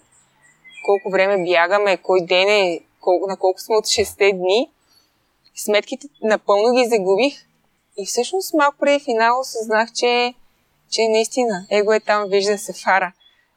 колко 0.86 1.10
време 1.10 1.44
бягаме, 1.46 1.98
кой 1.98 2.22
ден 2.22 2.50
е, 2.50 2.80
колко, 3.02 3.28
на 3.28 3.38
колко 3.38 3.60
сме 3.60 3.76
от 3.76 3.86
6 3.86 4.38
дни. 4.38 4.70
Сметките 5.56 6.08
напълно 6.24 6.74
ги 6.76 6.90
загубих 6.90 7.34
и 7.98 8.06
всъщност 8.06 8.54
малко 8.54 8.78
преди 8.80 9.04
финал 9.04 9.40
осъзнах, 9.40 9.94
че, 9.94 10.34
че 10.90 11.08
наистина 11.08 11.66
его 11.70 11.94
е 11.94 12.00
там, 12.00 12.30
вижда 12.30 12.58
се 12.58 12.74
фара 12.74 13.14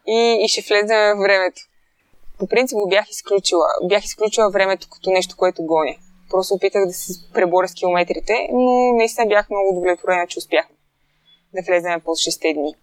и, 0.06 0.38
и 0.44 0.48
ще 0.48 0.60
влезем 0.60 1.16
в 1.16 1.22
времето. 1.22 1.62
По 2.38 2.46
принцип 2.46 2.78
го 2.78 2.88
бях 2.88 3.10
изключила. 3.10 3.66
Бях 3.84 4.04
изключила 4.04 4.50
времето 4.50 4.88
като 4.90 5.10
нещо, 5.10 5.36
което 5.36 5.62
гоня. 5.62 5.94
Просто 6.30 6.54
опитах 6.54 6.86
да 6.86 6.92
се 6.92 7.32
преборя 7.32 7.68
с 7.68 7.74
километрите, 7.74 8.48
но 8.52 8.92
наистина 8.92 9.26
бях 9.26 9.50
много 9.50 9.70
удовлетворена, 9.70 10.26
че 10.26 10.38
успях 10.38 10.66
да 11.54 11.62
влезем 11.62 12.00
по 12.00 12.10
6 12.10 12.54
дни. 12.54 12.74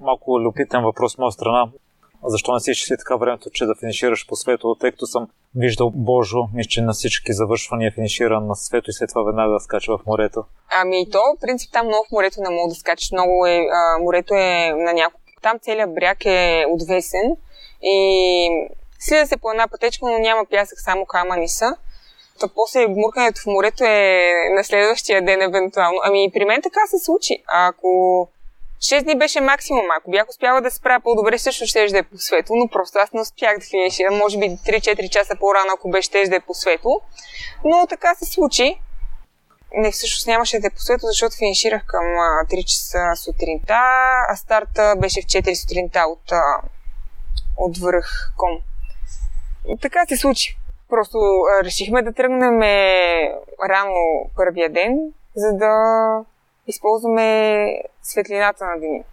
Малко 0.00 0.40
любитен 0.40 0.82
въпрос 0.82 1.12
от 1.12 1.18
моя 1.18 1.32
страна 1.32 1.70
защо 2.24 2.54
не 2.54 2.60
си 2.60 2.70
изчисли 2.70 2.96
така 2.98 3.16
времето, 3.16 3.50
че 3.50 3.64
да 3.64 3.74
финишираш 3.80 4.26
по 4.28 4.36
свето, 4.36 4.76
тъй 4.80 4.90
като 4.90 5.06
съм 5.06 5.28
виждал 5.54 5.90
Божо, 5.94 6.48
мисля, 6.54 6.68
че 6.68 6.80
на 6.80 6.92
всички 6.92 7.32
завършвания 7.32 7.92
финишира 7.92 8.40
на 8.40 8.54
свето 8.54 8.90
и 8.90 8.92
след 8.92 9.08
това 9.08 9.22
веднага 9.22 9.52
да 9.52 9.60
скача 9.60 9.98
в 9.98 10.06
морето. 10.06 10.44
Ами 10.80 11.10
то, 11.10 11.18
в 11.18 11.40
принцип, 11.40 11.72
там 11.72 11.86
много 11.86 12.06
в 12.08 12.12
морето 12.12 12.40
не 12.40 12.50
мога 12.50 12.68
да 12.68 12.74
скачаш. 12.74 13.12
Много 13.12 13.46
е, 13.46 13.66
а, 13.72 14.02
морето 14.02 14.34
е 14.34 14.72
на 14.76 14.92
няколко. 14.92 15.20
Там 15.42 15.58
целият 15.58 15.94
бряг 15.94 16.24
е 16.24 16.64
отвесен 16.68 17.36
и 17.82 18.48
слиза 18.98 19.26
се 19.26 19.36
по 19.36 19.50
една 19.50 19.68
пътечка, 19.68 20.06
но 20.06 20.18
няма 20.18 20.44
пясък, 20.50 20.80
само 20.80 21.06
камъни 21.06 21.48
са. 21.48 21.76
Та 22.40 22.48
после 22.54 22.86
гмуркането 22.86 23.40
в 23.40 23.46
морето 23.46 23.84
е 23.84 24.32
на 24.56 24.64
следващия 24.64 25.24
ден 25.24 25.42
евентуално. 25.42 25.98
Ами 26.04 26.30
при 26.34 26.44
мен 26.44 26.62
така 26.62 26.80
се 26.86 27.04
случи. 27.04 27.42
Ако 27.48 28.28
6 28.80 29.02
дни 29.02 29.18
беше 29.18 29.40
максимум. 29.40 29.84
Ако 29.98 30.10
бях 30.10 30.28
успяла 30.28 30.60
да 30.60 30.70
се 30.70 30.76
справя 30.76 31.00
по-добре, 31.00 31.38
също 31.38 31.66
ще 31.66 31.86
да 31.86 31.98
е 31.98 32.02
по 32.02 32.18
свето, 32.18 32.54
но 32.54 32.68
просто 32.68 32.98
аз 32.98 33.12
не 33.12 33.20
успях 33.20 33.58
да 33.58 33.66
финиширам. 33.66 34.16
Може 34.16 34.38
би 34.38 34.44
3-4 34.44 35.08
часа 35.08 35.36
по-рано, 35.40 35.72
ако 35.74 35.90
беше 35.90 36.06
ще 36.06 36.28
да 36.28 36.36
е 36.36 36.40
по 36.40 36.54
свето. 36.54 37.00
Но 37.64 37.86
така 37.86 38.14
се 38.14 38.24
случи. 38.24 38.80
Не, 39.72 39.90
всъщност 39.90 40.26
нямаше 40.26 40.60
да 40.60 40.66
е 40.66 40.70
по 40.70 40.78
свето, 40.78 41.06
защото 41.06 41.36
финиширах 41.36 41.86
към 41.86 42.04
3 42.04 42.64
часа 42.64 42.98
сутринта, 43.16 43.80
а 44.28 44.36
старта 44.36 44.94
беше 44.98 45.22
в 45.22 45.24
4 45.24 45.54
сутринта 45.54 46.00
от, 46.00 46.32
от 47.56 47.78
връх 47.78 48.32
ком. 48.36 48.58
Така 49.82 50.06
се 50.06 50.16
случи. 50.16 50.56
Просто 50.88 51.18
решихме 51.62 52.02
да 52.02 52.12
тръгнем 52.12 52.62
рано 53.68 54.30
първия 54.36 54.72
ден, 54.72 55.12
за 55.36 55.52
да 55.52 55.72
използваме 56.66 57.82
светлината 58.02 58.64
на 58.64 58.80
деня. 58.80 59.04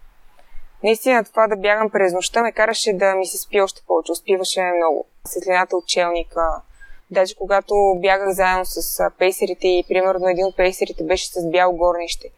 Наистина 0.84 1.24
това 1.24 1.46
да 1.46 1.56
бягам 1.56 1.90
през 1.90 2.12
нощта 2.12 2.42
ме 2.42 2.52
караше 2.52 2.92
да 2.92 3.14
ми 3.14 3.26
се 3.26 3.38
спи 3.38 3.60
още 3.60 3.82
повече. 3.86 4.12
Успиваше 4.12 4.62
много. 4.62 5.06
Светлината 5.24 5.76
от 5.76 5.86
челника. 5.86 6.62
Даже 7.10 7.34
когато 7.34 7.74
бягах 7.96 8.30
заедно 8.30 8.64
с 8.64 9.10
пейсерите 9.18 9.68
и 9.68 9.84
примерно 9.88 10.28
един 10.28 10.46
от 10.46 10.56
пейсерите 10.56 11.04
беше 11.04 11.26
с 11.26 11.50
бяло 11.50 11.76
горнище. 11.76 12.28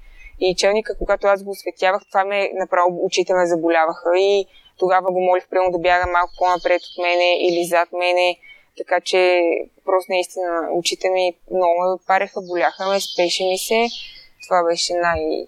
И 0.40 0.54
челника, 0.54 0.98
когато 0.98 1.26
аз 1.26 1.42
го 1.42 1.50
осветявах, 1.50 2.02
това 2.08 2.24
ме 2.24 2.50
направо 2.54 3.06
очите 3.06 3.34
ме 3.34 3.46
заболяваха 3.46 4.18
и 4.18 4.46
тогава 4.78 5.12
го 5.12 5.20
молих 5.20 5.48
прямо 5.48 5.70
да 5.70 5.78
бяга 5.78 6.10
малко 6.12 6.32
по-напред 6.38 6.82
от 6.82 7.02
мене 7.02 7.38
или 7.40 7.64
зад 7.64 7.92
мене. 7.92 8.36
Така 8.76 9.00
че 9.00 9.40
просто 9.84 10.12
наистина 10.12 10.68
очите 10.72 11.10
ми 11.10 11.34
много 11.50 11.80
ме 11.80 11.98
пареха, 12.06 12.40
боляха 12.40 12.88
ме, 12.88 13.00
спеше 13.00 13.44
ми 13.44 13.58
се 13.58 13.88
това 14.48 14.64
беше 14.64 14.92
най- 14.94 15.46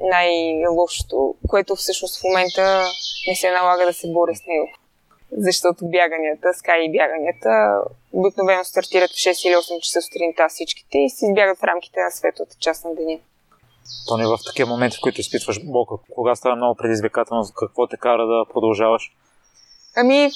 най-лошото, 0.00 1.34
което 1.48 1.76
всъщност 1.76 2.20
в 2.20 2.24
момента 2.24 2.84
не 3.28 3.34
се 3.34 3.50
налага 3.50 3.86
да 3.86 3.92
се 3.92 4.12
боря 4.12 4.34
с 4.36 4.46
него. 4.46 4.68
Защото 5.32 5.78
бяганията, 5.88 6.54
скай 6.54 6.88
бяганията, 6.88 7.80
обикновено 8.12 8.64
стартират 8.64 9.10
в 9.10 9.14
6 9.14 9.48
или 9.48 9.54
8 9.54 9.80
часа 9.80 10.02
сутринта 10.02 10.48
всичките 10.48 10.98
и 10.98 11.10
се 11.10 11.26
избягат 11.26 11.58
в 11.58 11.64
рамките 11.64 12.00
на 12.00 12.10
светлата 12.10 12.56
част 12.60 12.84
на 12.84 12.94
деня. 12.94 13.18
Тони, 14.08 14.24
в 14.26 14.38
такива 14.46 14.68
моменти, 14.68 14.96
в 14.96 15.00
които 15.02 15.20
изпитваш 15.20 15.64
болка, 15.64 15.94
кога 16.14 16.34
става 16.34 16.56
много 16.56 16.76
предизвикателно, 16.76 17.44
какво 17.58 17.86
те 17.86 17.96
кара 17.96 18.26
да 18.26 18.44
продължаваш? 18.52 19.12
Ами, 19.96 20.30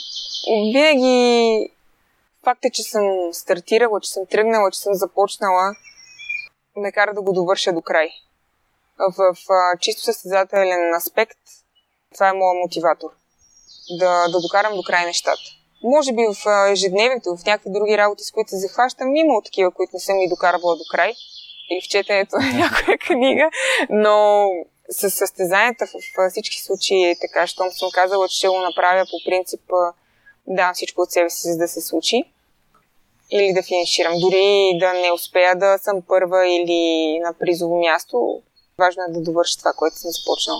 винаги 0.72 1.68
факта, 2.44 2.68
че 2.72 2.82
съм 2.82 3.04
стартирала, 3.32 4.00
че 4.00 4.10
съм 4.10 4.26
тръгнала, 4.26 4.70
че 4.70 4.78
съм 4.78 4.94
започнала, 4.94 5.74
ме 6.76 6.92
кара 6.92 7.14
да 7.14 7.22
го 7.22 7.32
довърша 7.32 7.72
до 7.72 7.82
край. 7.82 8.10
В, 8.98 9.34
в, 9.48 9.78
чисто 9.80 10.02
състезателен 10.02 10.94
аспект, 10.94 11.38
това 12.14 12.28
е 12.28 12.32
моят 12.32 12.60
мотиватор. 12.62 13.10
Да, 13.98 14.28
да 14.28 14.40
докарам 14.40 14.74
до 14.74 14.82
край 14.82 15.06
нещата. 15.06 15.42
Може 15.82 16.12
би 16.12 16.22
в 16.34 16.68
ежедневието, 16.70 17.36
в 17.36 17.44
някакви 17.44 17.70
други 17.72 17.98
работи, 17.98 18.24
с 18.24 18.30
които 18.30 18.50
се 18.50 18.56
захващам, 18.56 19.16
има 19.16 19.42
такива, 19.42 19.70
които 19.70 19.90
не 19.94 20.00
съм 20.00 20.18
ги 20.18 20.28
докарвала 20.28 20.76
до 20.76 20.84
край. 20.90 21.14
Или 21.70 21.80
в 21.80 21.88
четенето 21.88 22.36
на 22.36 22.58
някоя 22.58 22.98
книга. 22.98 23.50
Но 23.90 24.48
с 24.90 25.10
състезанията 25.10 25.86
в 25.86 26.30
всички 26.30 26.62
случаи 26.62 27.10
е 27.10 27.18
така, 27.20 27.46
щом 27.46 27.70
съм 27.70 27.88
казала, 27.94 28.28
че 28.28 28.36
ще 28.36 28.48
го 28.48 28.60
направя 28.60 29.04
по 29.10 29.30
принцип, 29.30 29.60
да, 30.46 30.72
всичко 30.74 31.00
от 31.00 31.10
себе 31.10 31.30
си, 31.30 31.48
за 31.48 31.58
да 31.58 31.68
се 31.68 31.80
случи 31.80 32.31
или 33.32 33.52
да 33.52 33.62
финиширам. 33.62 34.12
Дори 34.20 34.78
да 34.80 34.92
не 34.92 35.12
успея 35.12 35.56
да 35.56 35.78
съм 35.78 36.02
първа 36.08 36.48
или 36.48 37.18
на 37.18 37.34
призово 37.40 37.80
място, 37.80 38.42
важно 38.78 39.02
е 39.08 39.12
да 39.12 39.20
довърша 39.20 39.58
това, 39.58 39.72
което 39.76 39.96
съм 39.96 40.10
започнал. 40.10 40.56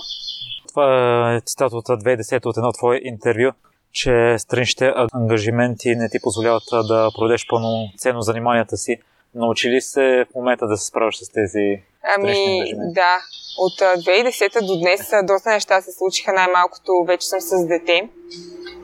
Това 0.67 1.35
е 1.35 1.41
цитат 1.45 1.73
от 1.73 1.85
2010 1.85 2.45
от 2.45 2.57
едно 2.57 2.71
твое 2.71 2.99
интервю, 3.03 3.51
че 3.91 4.35
страничните 4.37 4.93
ангажименти 5.13 5.95
не 5.95 6.09
ти 6.09 6.17
позволяват 6.23 6.63
да 6.87 7.09
проведеш 7.15 7.47
пълноценно 7.49 8.21
заниманията 8.21 8.77
си. 8.77 8.97
Научи 9.35 9.69
ли 9.69 9.81
се 9.81 10.25
в 10.31 10.35
момента 10.35 10.67
да 10.67 10.77
се 10.77 10.87
справиш 10.87 11.15
с 11.15 11.29
тези 11.29 11.81
Ами, 12.17 12.63
да. 12.75 13.17
От 13.57 13.79
2010 13.79 14.65
до 14.65 14.79
днес 14.79 15.11
доста 15.23 15.49
неща 15.49 15.81
се 15.81 15.91
случиха. 15.91 16.33
Най-малкото 16.33 17.03
вече 17.07 17.27
съм 17.27 17.41
с 17.41 17.67
дете. 17.67 18.09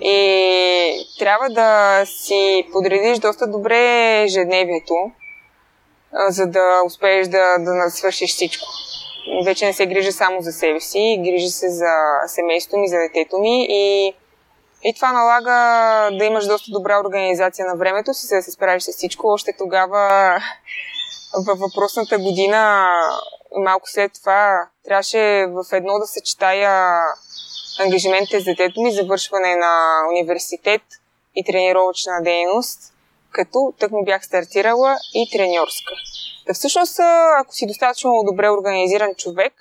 И 0.01 1.07
трябва 1.19 1.49
да 1.49 2.01
си 2.05 2.67
подредиш 2.71 3.19
доста 3.19 3.47
добре 3.47 4.21
ежедневието, 4.23 4.95
за 6.29 6.47
да 6.47 6.81
успееш 6.85 7.27
да, 7.27 7.57
да 7.59 7.89
свършиш 7.89 8.29
всичко. 8.29 8.67
Вече 9.45 9.65
не 9.65 9.73
се 9.73 9.85
грижа 9.85 10.11
само 10.11 10.41
за 10.41 10.51
себе 10.51 10.79
си, 10.79 11.21
грижа 11.25 11.49
се 11.49 11.69
за 11.69 11.93
семейството 12.27 12.77
ми, 12.77 12.87
за 12.87 12.97
детето 12.97 13.37
ми 13.37 13.65
и, 13.69 14.13
и 14.83 14.93
това 14.95 15.11
налага 15.11 15.57
да 16.17 16.25
имаш 16.25 16.45
доста 16.45 16.71
добра 16.71 16.99
организация 16.99 17.65
на 17.65 17.75
времето 17.75 18.13
си, 18.13 18.27
за 18.27 18.35
да 18.35 18.41
се 18.41 18.51
справиш 18.51 18.83
с 18.83 18.91
всичко. 18.91 19.27
Още 19.27 19.51
тогава, 19.57 20.35
във 21.47 21.59
въпросната 21.59 22.17
година, 22.17 22.89
малко 23.57 23.89
след 23.89 24.11
това, 24.21 24.67
трябваше 24.85 25.45
в 25.47 25.63
едно 25.73 25.99
да 25.99 26.07
съчетая 26.07 26.99
ангажиментите 27.79 28.39
с 28.39 28.43
детето 28.43 28.81
ми, 28.81 28.91
завършване 28.91 29.55
на 29.55 30.01
университет 30.11 30.81
и 31.35 31.43
тренировъчна 31.43 32.23
дейност, 32.23 32.93
като 33.31 33.73
тък 33.79 33.91
му 33.91 34.05
бях 34.05 34.25
стартирала 34.25 34.97
и 35.13 35.29
треньорска. 35.31 35.93
Да 36.47 36.53
всъщност, 36.53 36.99
ако 37.39 37.53
си 37.53 37.67
достатъчно 37.67 38.23
добре 38.25 38.49
организиран 38.49 39.15
човек 39.15 39.53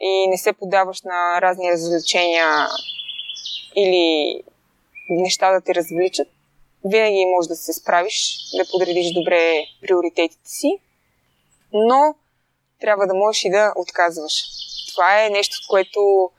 и 0.00 0.26
не 0.28 0.38
се 0.38 0.52
подаваш 0.52 1.02
на 1.02 1.40
разни 1.40 1.72
развлечения 1.72 2.66
или 3.76 4.42
неща 5.10 5.52
да 5.52 5.60
те 5.60 5.74
развличат, 5.74 6.28
винаги 6.84 7.26
можеш 7.26 7.48
да 7.48 7.56
се 7.56 7.72
справиш, 7.72 8.36
да 8.56 8.70
подредиш 8.70 9.12
добре 9.12 9.64
приоритетите 9.80 10.50
си, 10.50 10.78
но 11.72 12.14
трябва 12.80 13.06
да 13.06 13.14
можеш 13.14 13.44
и 13.44 13.50
да 13.50 13.72
отказваш. 13.76 14.44
Това 14.94 15.24
е 15.24 15.30
нещо, 15.30 15.56
което 15.68 16.30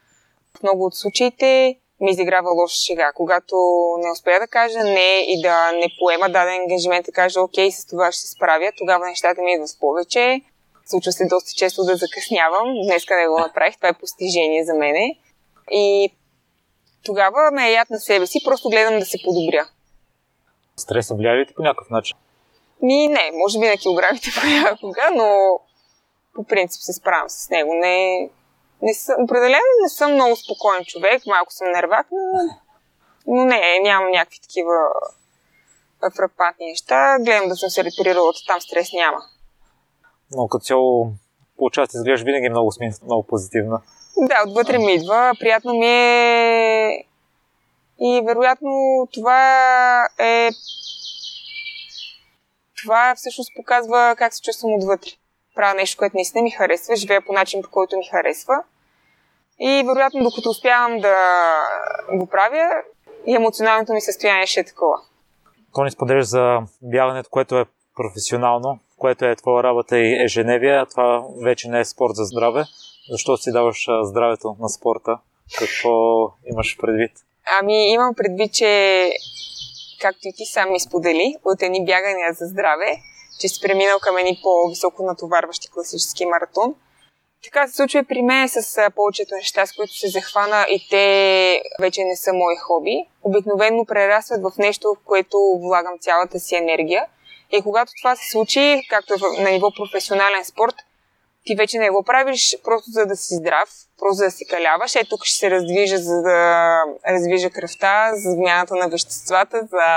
в 0.58 0.64
много 0.64 0.86
от 0.86 0.96
случаите 0.96 1.76
ми 2.02 2.12
изиграва 2.12 2.52
лоша 2.52 2.76
шега. 2.76 3.12
Когато 3.16 3.56
не 4.04 4.12
успея 4.12 4.40
да 4.40 4.48
кажа 4.48 4.84
не 4.84 5.26
и 5.28 5.42
да 5.42 5.72
не 5.72 5.88
поема 6.00 6.30
даден 6.30 6.62
ангажимент, 6.62 7.06
да 7.06 7.12
кажа 7.12 7.42
окей, 7.42 7.72
с 7.72 7.86
това 7.86 8.12
ще 8.12 8.22
се 8.22 8.32
справя, 8.32 8.72
тогава 8.78 9.06
нещата 9.06 9.42
ми 9.42 9.54
идват 9.54 9.70
повече. 9.80 10.42
Случва 10.86 11.12
се 11.12 11.26
доста 11.26 11.52
често 11.56 11.84
да 11.84 11.96
закъснявам. 11.96 12.74
Днеска 12.84 13.16
не 13.16 13.28
го 13.28 13.40
направих, 13.40 13.76
това 13.76 13.90
е 13.90 14.00
постижение 14.00 14.64
за 14.64 14.74
мене. 14.74 15.16
И 15.72 16.10
тогава 17.06 17.52
ме 17.52 17.68
е 17.68 17.72
яд 17.72 17.90
на 17.90 18.00
себе 18.00 18.28
си, 18.28 18.40
просто 18.46 18.70
гледам 18.70 19.00
да 19.00 19.06
се 19.06 19.18
подобря. 19.24 19.70
Стреса 20.78 21.16
влияе 21.16 21.38
ли 21.38 21.46
ти 21.48 21.54
по 21.54 21.62
някакъв 21.62 21.90
начин? 21.90 22.18
Ми 22.82 23.08
не, 23.08 23.32
може 23.34 23.60
би 23.60 23.68
на 23.68 23.78
килограмите 23.78 24.30
понякога, 24.42 25.10
но 25.16 25.60
по 26.36 26.44
принцип 26.44 26.82
се 26.82 26.94
справям 26.94 27.30
с 27.30 27.50
него. 27.50 27.74
Не, 27.74 28.30
не 28.82 28.94
съм, 28.94 29.15
определено 29.24 29.70
не 29.84 29.89
съм 29.89 30.13
много 30.13 30.36
спокоен 30.36 30.86
човек, 30.86 31.26
малко 31.28 31.54
съм 31.54 31.72
нервак, 31.72 32.08
но, 32.12 32.50
но 33.28 33.46
не, 33.46 33.80
нямам 33.80 34.12
някакви 34.12 34.39
такива 34.39 34.74
фрапатни 36.15 36.65
неща. 36.65 37.18
Гледам 37.20 37.50
да 37.50 37.56
съм 37.56 37.70
се 37.70 37.84
репарирала, 37.84 38.34
там 38.48 38.62
стрес 38.62 38.94
няма. 38.94 39.22
Но 40.32 40.48
като 40.48 40.65
цяло 40.65 41.12
по 41.58 41.65
участие 41.65 41.98
изглеждаш 41.98 42.26
винаги 42.26 42.50
много 42.50 42.72
смин, 42.72 42.92
много 43.04 43.24
позитивна. 43.24 43.82
Да, 44.18 44.44
отвътре 44.48 44.78
ми 44.78 44.94
идва. 44.94 45.34
Приятно 45.39 45.74
ми 45.74 45.88
е 45.88 47.06
и 48.02 48.22
вероятно 48.26 49.08
това 49.13 49.42
е 50.20 50.50
това 52.84 53.13
всъщност 53.15 53.52
показва 53.56 54.15
как 54.18 54.34
се 54.34 54.42
чувствам 54.42 54.74
отвътре 54.74 55.12
правя 55.56 55.74
нещо, 55.76 55.98
което 55.98 56.18
наистина 56.18 56.44
ми 56.44 56.52
харесва, 56.52 56.96
живея 56.96 57.22
по 57.26 57.34
начин, 57.34 57.62
по 57.62 57.70
който 57.70 57.98
ми 57.98 58.04
харесва. 58.12 58.64
И 59.60 59.84
вероятно, 59.88 60.24
докато 60.24 60.50
успявам 60.50 61.00
да 61.00 61.16
го 62.14 62.28
правя, 62.28 62.70
и 63.28 63.36
емоционалното 63.36 63.94
ми 63.94 64.02
състояние 64.02 64.46
ще 64.46 64.60
е 64.60 64.66
такова. 64.66 64.96
Тони 65.74 65.92
споделяш 65.92 66.26
за 66.26 66.60
бягането, 66.82 67.30
което 67.30 67.60
е 67.60 67.66
професионално, 67.96 68.80
което 68.98 69.26
е 69.26 69.36
твоя 69.36 69.64
работа 69.64 69.98
и 69.98 70.24
ежедневие, 70.24 70.72
а 70.72 70.86
това 70.86 71.24
вече 71.44 71.70
не 71.70 71.80
е 71.80 71.86
спорт 71.86 72.16
за 72.16 72.24
здраве. 72.24 72.64
Защо 73.12 73.38
си 73.38 73.52
даваш 73.52 73.88
здравето 74.04 74.56
на 74.60 74.70
спорта? 74.70 75.18
Какво 75.60 75.92
имаш 76.46 76.78
предвид? 76.78 77.12
Ами, 77.60 77.92
имам 77.92 78.16
предвид, 78.16 78.54
че 78.54 79.12
както 80.02 80.20
и 80.24 80.34
ти 80.36 80.46
сам 80.46 80.72
ми 80.72 80.80
сподели, 80.80 81.36
от 81.46 81.62
едни 81.62 81.86
бягания 81.86 82.34
за 82.34 82.46
здраве, 82.46 82.98
че 83.39 83.47
си 83.47 83.62
преминал 83.62 83.99
към 83.99 84.17
едни 84.17 84.39
по-високо 84.43 85.04
натоварващи 85.04 85.69
класически 85.71 86.25
маратон. 86.25 86.75
Така 87.43 87.67
се 87.67 87.75
случва 87.75 87.99
и 87.99 88.04
при 88.04 88.21
мен 88.21 88.49
с 88.49 88.91
повечето 88.95 89.36
неща, 89.36 89.65
с 89.65 89.73
които 89.73 89.93
се 89.93 90.08
захвана 90.08 90.65
и 90.69 90.88
те 90.89 91.62
вече 91.80 92.04
не 92.04 92.15
са 92.15 92.34
мои 92.34 92.56
хоби. 92.56 93.06
Обикновено 93.23 93.86
прерастват 93.86 94.41
в 94.41 94.52
нещо, 94.58 94.95
в 94.95 95.06
което 95.06 95.38
влагам 95.62 95.99
цялата 95.99 96.39
си 96.39 96.56
енергия. 96.56 97.06
И 97.52 97.62
когато 97.62 97.91
това 98.02 98.15
се 98.15 98.30
случи, 98.30 98.82
както 98.89 99.13
на 99.39 99.52
ниво 99.52 99.71
професионален 99.71 100.45
спорт, 100.45 100.75
ти 101.45 101.56
вече 101.56 101.78
не 101.78 101.89
го 101.89 102.04
правиш 102.04 102.58
просто 102.63 102.91
за 102.91 103.06
да 103.06 103.15
си 103.15 103.36
здрав, 103.36 103.69
просто 103.99 104.13
за 104.13 104.23
да 104.23 104.32
си 104.32 104.45
каляваш. 104.45 104.95
Е, 104.95 105.06
тук 105.10 105.25
ще 105.25 105.38
се 105.38 105.52
раздвижа, 105.52 105.97
за 105.97 106.21
да 106.21 106.80
раздвижа 107.10 107.49
кръвта, 107.49 108.12
за 108.13 108.32
змяната 108.32 108.75
на 108.75 108.89
веществата, 108.89 109.67
за 109.71 109.88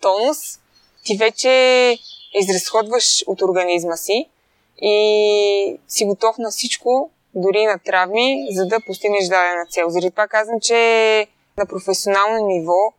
тонус. 0.00 0.38
Ти 1.04 1.16
вече 1.16 1.96
изразходваш 2.34 3.24
от 3.26 3.42
организма 3.42 3.96
си 3.96 4.28
и 4.82 5.78
си 5.88 6.04
готов 6.04 6.38
на 6.38 6.50
всичко, 6.50 7.10
дори 7.34 7.66
на 7.66 7.78
травми, 7.78 8.46
за 8.50 8.66
да 8.66 8.80
постигнеш 8.86 9.24
дадена 9.24 9.66
цел. 9.70 9.88
Заради 9.88 10.10
това 10.10 10.28
казвам, 10.28 10.60
че 10.60 11.26
на 11.58 11.66
професионално 11.66 12.46
ниво 12.46 12.92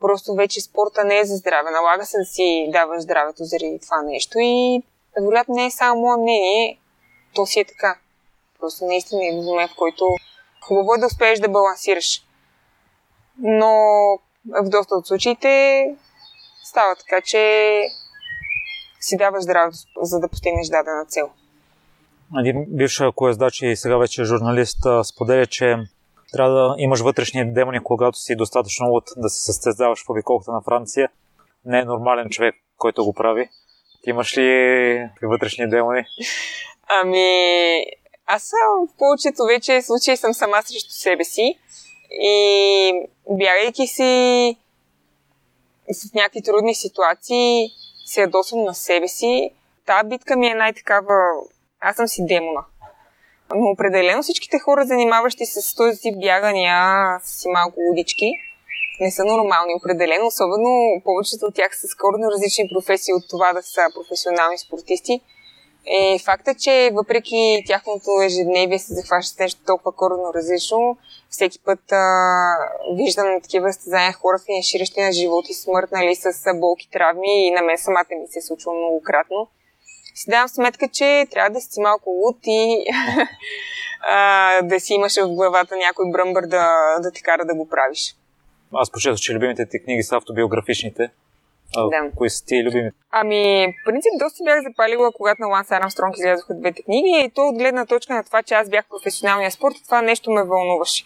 просто 0.00 0.34
вече 0.34 0.60
спорта 0.60 1.04
не 1.04 1.18
е 1.18 1.24
за 1.24 1.36
здраве. 1.36 1.70
Налага 1.70 2.06
се 2.06 2.18
да 2.18 2.24
си 2.24 2.68
даваш 2.72 3.02
здравето 3.02 3.44
заради 3.44 3.78
това 3.82 4.02
нещо 4.02 4.38
и 4.38 4.82
вероятно 5.20 5.54
не 5.54 5.66
е 5.66 5.70
само 5.70 6.00
мое 6.00 6.16
мнение, 6.16 6.78
то 7.34 7.46
си 7.46 7.60
е 7.60 7.64
така. 7.64 7.98
Просто 8.60 8.84
наистина 8.84 9.26
е 9.26 9.32
момент, 9.32 9.70
в 9.70 9.76
който 9.76 10.08
хубаво 10.66 10.94
е 10.94 10.98
да 10.98 11.06
успееш 11.06 11.38
да 11.38 11.48
балансираш. 11.48 12.22
Но 13.38 13.72
в 14.44 14.68
доста 14.68 14.94
от 14.94 15.06
случаите 15.06 15.94
става 16.64 16.96
така, 16.96 17.20
че 17.20 17.82
си 19.06 19.16
даваш 19.16 19.42
здравето, 19.42 19.78
за 20.02 20.20
да 20.20 20.28
постигнеш 20.28 20.66
дадена 20.68 21.04
цел. 21.08 21.30
Един 22.38 22.64
бивш 22.68 23.02
коездач 23.14 23.62
и 23.62 23.76
сега 23.76 23.96
вече 23.96 24.24
журналист 24.24 24.78
споделя, 25.04 25.46
че 25.46 25.76
трябва 26.32 26.54
да 26.54 26.74
имаш 26.78 27.00
вътрешни 27.00 27.52
демони, 27.52 27.82
когато 27.82 28.18
си 28.18 28.36
достатъчно 28.36 28.86
луд 28.86 29.04
да 29.16 29.28
се 29.28 29.44
състезаваш 29.44 30.04
в 30.04 30.10
обиколката 30.10 30.52
на 30.52 30.60
Франция. 30.62 31.08
Не 31.64 31.78
е 31.78 31.84
нормален 31.84 32.30
човек, 32.30 32.54
който 32.78 33.04
го 33.04 33.12
прави. 33.12 33.48
Ти 34.02 34.10
имаш 34.10 34.38
ли 34.38 35.10
вътрешни 35.22 35.68
демони? 35.70 36.04
Ами, 37.02 37.26
аз 38.26 38.42
съм 38.42 38.88
в 38.88 38.98
повечето 38.98 39.44
вече 39.44 39.82
случаи 39.82 40.16
съм 40.16 40.34
сама 40.34 40.62
срещу 40.64 40.90
себе 40.90 41.24
си 41.24 41.58
и 42.10 42.92
бягайки 43.30 43.86
си 43.86 44.56
в 46.10 46.14
някакви 46.14 46.42
трудни 46.42 46.74
ситуации, 46.74 47.70
се 48.06 48.20
ядосвам 48.20 48.64
на 48.64 48.74
себе 48.74 49.08
си. 49.08 49.50
Та 49.86 50.02
битка 50.04 50.36
ми 50.36 50.46
е 50.46 50.54
най-такава... 50.54 51.14
Аз 51.80 51.96
съм 51.96 52.08
си 52.08 52.26
демона. 52.26 52.64
Но 53.54 53.70
определено 53.70 54.22
всичките 54.22 54.58
хора, 54.58 54.84
занимаващи 54.84 55.46
се 55.46 55.60
с 55.60 55.74
този 55.74 56.00
тип 56.00 56.20
бягания, 56.20 56.80
си 57.22 57.48
малко 57.48 57.80
лудички. 57.80 58.32
Не 59.00 59.10
са 59.10 59.24
нормални, 59.24 59.74
определено. 59.74 60.26
Особено 60.26 61.00
повечето 61.04 61.46
от 61.46 61.54
тях 61.54 61.78
са 61.80 61.86
скорно 61.88 62.30
различни 62.30 62.70
професии 62.74 63.14
от 63.14 63.24
това 63.30 63.52
да 63.52 63.62
са 63.62 63.82
професионални 63.94 64.58
спортисти. 64.58 65.20
И 65.86 66.18
факта, 66.24 66.54
че 66.54 66.90
въпреки 66.94 67.64
тяхното 67.66 68.10
ежедневие 68.24 68.78
се 68.78 68.94
захваща 68.94 69.34
с 69.34 69.38
нещо 69.38 69.60
толкова 69.66 69.92
коренно 69.92 70.34
различно, 70.34 70.96
всеки 71.30 71.58
път 71.64 71.92
а, 71.92 72.04
виждам 72.96 73.40
такива 73.42 73.72
състезания 73.72 74.12
хора 74.12 74.38
финиширащи 74.46 75.00
на 75.00 75.12
живот 75.12 75.48
и 75.48 75.54
смърт, 75.54 75.88
нали, 75.92 76.14
с 76.14 76.54
болки, 76.60 76.90
травми 76.90 77.46
и 77.46 77.50
на 77.50 77.62
мен 77.62 77.78
самата 77.78 78.06
ми 78.10 78.26
се 78.28 78.38
е 78.38 78.42
случило 78.42 78.74
многократно. 78.74 79.48
Си 80.14 80.30
давам 80.30 80.48
сметка, 80.48 80.88
че 80.88 81.26
трябва 81.30 81.50
да 81.50 81.60
си 81.60 81.80
малко 81.80 82.10
луд 82.10 82.36
и 82.46 82.84
а, 84.00 84.62
да 84.62 84.80
си 84.80 84.94
имаш 84.94 85.16
в 85.16 85.34
главата 85.34 85.76
някой 85.76 86.10
бръмбър 86.10 86.46
да, 86.46 86.96
да 87.02 87.12
те 87.12 87.22
кара 87.22 87.44
да 87.44 87.54
го 87.54 87.68
правиш. 87.68 88.16
Аз 88.72 88.90
прочетох, 88.90 89.18
че 89.18 89.34
любимите 89.34 89.68
ти 89.68 89.82
книги 89.82 90.02
са 90.02 90.16
автобиографичните. 90.16 91.10
А, 91.76 91.88
да. 91.88 92.10
Кои 92.16 92.30
са 92.30 92.44
ти 92.44 92.64
любими? 92.64 92.90
Ами, 93.10 93.74
принцип, 93.84 94.12
доста 94.18 94.44
бях 94.44 94.62
запалила, 94.62 95.12
когато 95.12 95.42
на 95.42 95.48
Ланс 95.48 95.70
Армстронг 95.70 96.16
излязоха 96.16 96.54
двете 96.54 96.82
книги 96.82 97.24
и 97.24 97.30
то 97.34 97.42
от 97.42 97.58
гледна 97.58 97.86
точка 97.86 98.14
на 98.14 98.24
това, 98.24 98.42
че 98.42 98.54
аз 98.54 98.68
бях 98.68 98.88
професионалния 98.88 99.50
спорт, 99.50 99.74
това 99.84 100.02
нещо 100.02 100.30
ме 100.30 100.44
вълнуваше. 100.44 101.04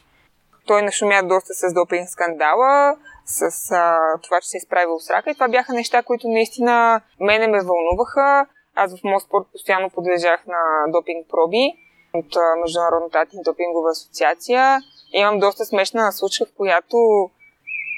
Той 0.67 0.83
нашумя 0.83 1.23
доста 1.23 1.55
с 1.55 1.75
допинг 1.75 2.09
скандала, 2.09 2.97
с 3.25 3.71
а, 3.71 3.99
това, 4.23 4.41
че 4.41 4.49
се 4.49 4.57
е 4.57 4.59
изправил 4.59 4.99
с 4.99 5.11
рака 5.11 5.31
и 5.31 5.35
това 5.35 5.49
бяха 5.49 5.73
неща, 5.73 6.03
които 6.03 6.29
наистина 6.29 7.01
мене 7.21 7.47
ме 7.47 7.65
вълнуваха. 7.65 8.47
Аз 8.75 9.01
в 9.01 9.05
моят 9.05 9.23
спорт 9.23 9.47
постоянно 9.53 9.91
подлежах 9.91 10.47
на 10.47 10.93
допинг 10.93 11.27
проби 11.31 11.73
от 12.15 12.37
Международната 12.61 13.19
антидопингова 13.19 13.91
асоциация. 13.91 14.81
Имам 15.13 15.39
доста 15.39 15.65
смешна 15.65 16.13
случка, 16.13 16.45
в 16.45 16.57
която 16.57 16.97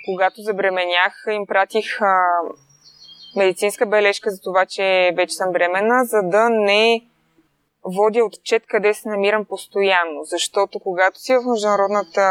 когато 0.04 0.42
забременях, 0.42 1.24
им 1.30 1.46
пратих 1.46 2.00
а, 2.00 2.26
медицинска 3.36 3.86
бележка 3.86 4.30
за 4.30 4.40
това, 4.40 4.66
че 4.66 5.12
вече 5.16 5.34
съм 5.34 5.52
бременна, 5.52 6.04
за 6.04 6.22
да 6.22 6.48
не 6.48 7.00
водя 7.84 8.24
отчет 8.24 8.62
къде 8.66 8.94
се 8.94 9.08
намирам 9.08 9.44
постоянно. 9.44 10.24
Защото 10.24 10.78
когато 10.78 11.20
си 11.20 11.36
в 11.36 11.50
международната 11.50 12.28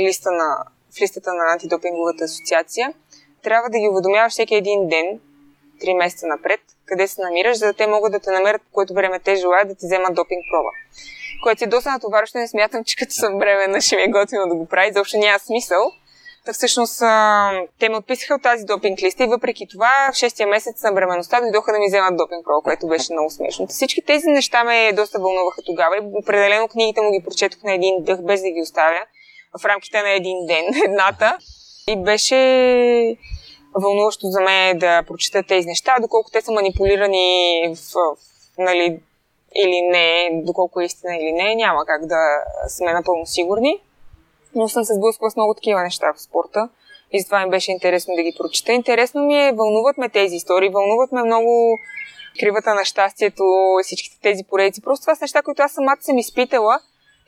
листа 0.00 0.30
на, 0.30 0.64
в 0.96 1.00
листата 1.00 1.34
на 1.34 1.52
антидопинговата 1.52 2.24
асоциация, 2.24 2.94
трябва 3.42 3.70
да 3.70 3.78
ги 3.78 3.88
уведомяваш 3.88 4.32
всеки 4.32 4.54
един 4.54 4.88
ден, 4.88 5.20
три 5.80 5.94
месеца 5.94 6.26
напред, 6.26 6.60
къде 6.86 7.08
се 7.08 7.22
намираш, 7.22 7.56
за 7.58 7.66
да 7.66 7.72
те 7.72 7.86
могат 7.86 8.12
да 8.12 8.20
те 8.20 8.30
намерят 8.30 8.62
по 8.62 8.72
което 8.72 8.94
време 8.94 9.20
те 9.20 9.36
желаят 9.36 9.68
да 9.68 9.74
ти 9.74 9.86
вземат 9.86 10.14
допинг 10.14 10.42
проба. 10.52 10.68
Което 11.42 11.64
е 11.64 11.66
доста 11.66 11.90
натоварващо, 11.90 12.38
не 12.38 12.48
смятам, 12.48 12.84
че 12.84 12.96
като 12.96 13.12
съм 13.12 13.38
бременна 13.38 13.80
ще 13.80 13.96
ми 13.96 14.02
е 14.02 14.08
готино 14.08 14.48
да 14.48 14.54
го 14.54 14.66
прави, 14.66 14.88
изобщо 14.88 15.18
няма 15.18 15.38
смисъл. 15.38 15.92
Та 16.48 16.52
всъщност 16.52 16.98
те 17.78 17.88
ме 17.88 17.96
отписаха 17.96 18.34
от 18.34 18.42
тази 18.42 18.64
допинг 18.64 19.02
листа 19.02 19.24
и 19.24 19.26
въпреки 19.26 19.66
това 19.68 20.10
в 20.12 20.16
шестия 20.16 20.46
месец 20.48 20.82
на 20.82 20.92
бременността 20.92 21.40
дойдоха 21.40 21.72
да 21.72 21.78
ми 21.78 21.86
вземат 21.86 22.16
допинг 22.16 22.44
проба, 22.44 22.62
което 22.64 22.86
беше 22.86 23.12
много 23.12 23.30
смешно. 23.30 23.66
Всички 23.66 24.02
тези 24.02 24.26
неща 24.28 24.64
ме 24.64 24.92
доста 24.92 25.18
вълнуваха 25.18 25.62
тогава 25.66 25.96
и 25.96 26.00
определено 26.22 26.68
книгите 26.68 27.00
му 27.00 27.10
ги 27.10 27.24
прочетох 27.24 27.62
на 27.62 27.74
един 27.74 27.94
дъх, 28.04 28.22
без 28.22 28.42
да 28.42 28.50
ги 28.50 28.60
оставя 28.62 29.00
в 29.60 29.64
рамките 29.64 30.02
на 30.02 30.10
един 30.10 30.46
ден, 30.46 30.64
едната. 30.86 31.38
И 31.88 31.96
беше 31.96 32.36
вълнуващо 33.74 34.26
за 34.26 34.40
мен 34.40 34.78
да 34.78 35.02
прочета 35.02 35.42
тези 35.42 35.68
неща, 35.68 35.96
доколко 36.00 36.30
те 36.30 36.40
са 36.40 36.52
манипулирани 36.52 37.62
в, 37.76 37.92
в 37.92 38.58
нали, 38.58 39.00
или 39.56 39.80
не, 39.80 40.30
доколко 40.44 40.80
е 40.80 40.84
истина 40.84 41.16
или 41.16 41.32
не, 41.32 41.54
няма 41.54 41.84
как 41.86 42.06
да 42.06 42.16
сме 42.68 42.92
напълно 42.92 43.26
сигурни 43.26 43.80
но 44.54 44.68
съм 44.68 44.84
се 44.84 44.94
сблъсквала 44.94 45.30
с 45.30 45.36
много 45.36 45.54
такива 45.54 45.82
неща 45.82 46.12
в 46.16 46.22
спорта 46.22 46.68
и 47.12 47.20
затова 47.20 47.44
ми 47.44 47.50
беше 47.50 47.72
интересно 47.72 48.14
да 48.16 48.22
ги 48.22 48.34
прочета. 48.38 48.72
Интересно 48.72 49.22
ми 49.22 49.46
е, 49.46 49.52
вълнуват 49.52 49.98
ме 49.98 50.08
тези 50.08 50.36
истории, 50.36 50.68
вълнуват 50.68 51.12
ме 51.12 51.22
много 51.22 51.78
кривата 52.40 52.74
на 52.74 52.84
щастието, 52.84 53.44
всичките 53.82 54.16
тези 54.22 54.44
поредици. 54.44 54.82
Просто 54.82 55.04
това 55.04 55.14
са 55.14 55.24
неща, 55.24 55.42
които 55.42 55.62
аз 55.62 55.72
самата 55.72 55.96
съм 56.00 56.18
изпитала 56.18 56.80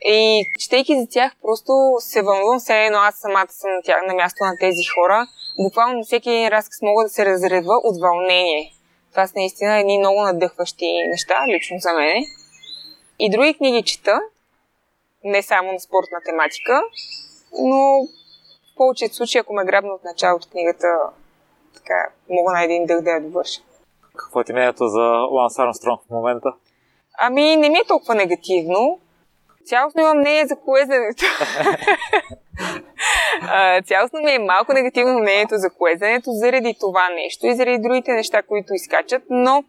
и 0.05 0.45
четейки 0.59 0.99
за 0.99 1.07
тях, 1.09 1.31
просто 1.41 1.73
се 1.99 2.21
вълнувам 2.21 2.59
все 2.59 2.85
едно 2.85 2.99
аз 2.99 3.15
самата 3.15 3.47
съм 3.49 3.71
на, 3.71 3.81
тях, 3.83 4.01
на 4.07 4.13
място 4.13 4.43
на 4.43 4.57
тези 4.59 4.83
хора. 4.83 5.27
Буквално 5.59 5.97
на 5.97 6.03
всеки 6.03 6.29
един 6.29 6.47
разказ 6.47 6.81
мога 6.81 7.03
да 7.03 7.09
се 7.09 7.25
разрева 7.25 7.73
от 7.83 8.01
вълнение. 8.01 8.73
Това 9.11 9.27
са 9.27 9.33
наистина 9.35 9.79
едни 9.79 9.97
много 9.97 10.21
надъхващи 10.21 11.07
неща, 11.07 11.43
лично 11.47 11.77
за 11.79 11.93
мен. 11.93 12.23
И 13.19 13.29
други 13.29 13.53
книги 13.53 13.83
чета, 13.83 14.19
не 15.23 15.43
само 15.43 15.71
на 15.71 15.79
спортна 15.79 16.17
тематика, 16.25 16.81
но 17.59 18.05
в 18.73 18.75
повечето 18.77 19.15
случаи, 19.15 19.39
ако 19.39 19.53
ме 19.53 19.65
грабна 19.65 19.93
от 19.93 20.03
началото 20.03 20.49
книгата, 20.49 20.87
така, 21.75 22.09
мога 22.29 22.51
на 22.51 22.63
един 22.63 22.85
дъх 22.85 23.01
да 23.01 23.09
я 23.11 23.21
довърша. 23.21 23.61
Какво 24.17 24.41
е 24.41 24.43
ти 24.43 24.53
мнението 24.53 24.87
за 24.87 25.01
Ланс 25.31 25.59
Армстронг 25.59 26.01
в 26.07 26.09
момента? 26.09 26.53
Ами, 27.19 27.55
не 27.57 27.69
ми 27.69 27.77
е 27.77 27.87
толкова 27.87 28.15
негативно. 28.15 28.99
Цялостно 29.65 30.01
имам 30.01 30.17
мнение 30.17 30.47
за 30.47 30.55
коезането. 30.55 31.25
Цялостно 33.87 34.19
ми 34.19 34.31
е 34.31 34.39
малко 34.39 34.73
негативно 34.73 35.19
мнението 35.19 35.57
за 35.57 35.69
коезането 35.69 36.31
заради 36.31 36.75
това 36.79 37.09
нещо 37.09 37.47
и 37.47 37.55
заради 37.55 37.81
другите 37.81 38.11
неща, 38.11 38.41
които 38.41 38.73
изкачат, 38.73 39.23
но 39.29 39.63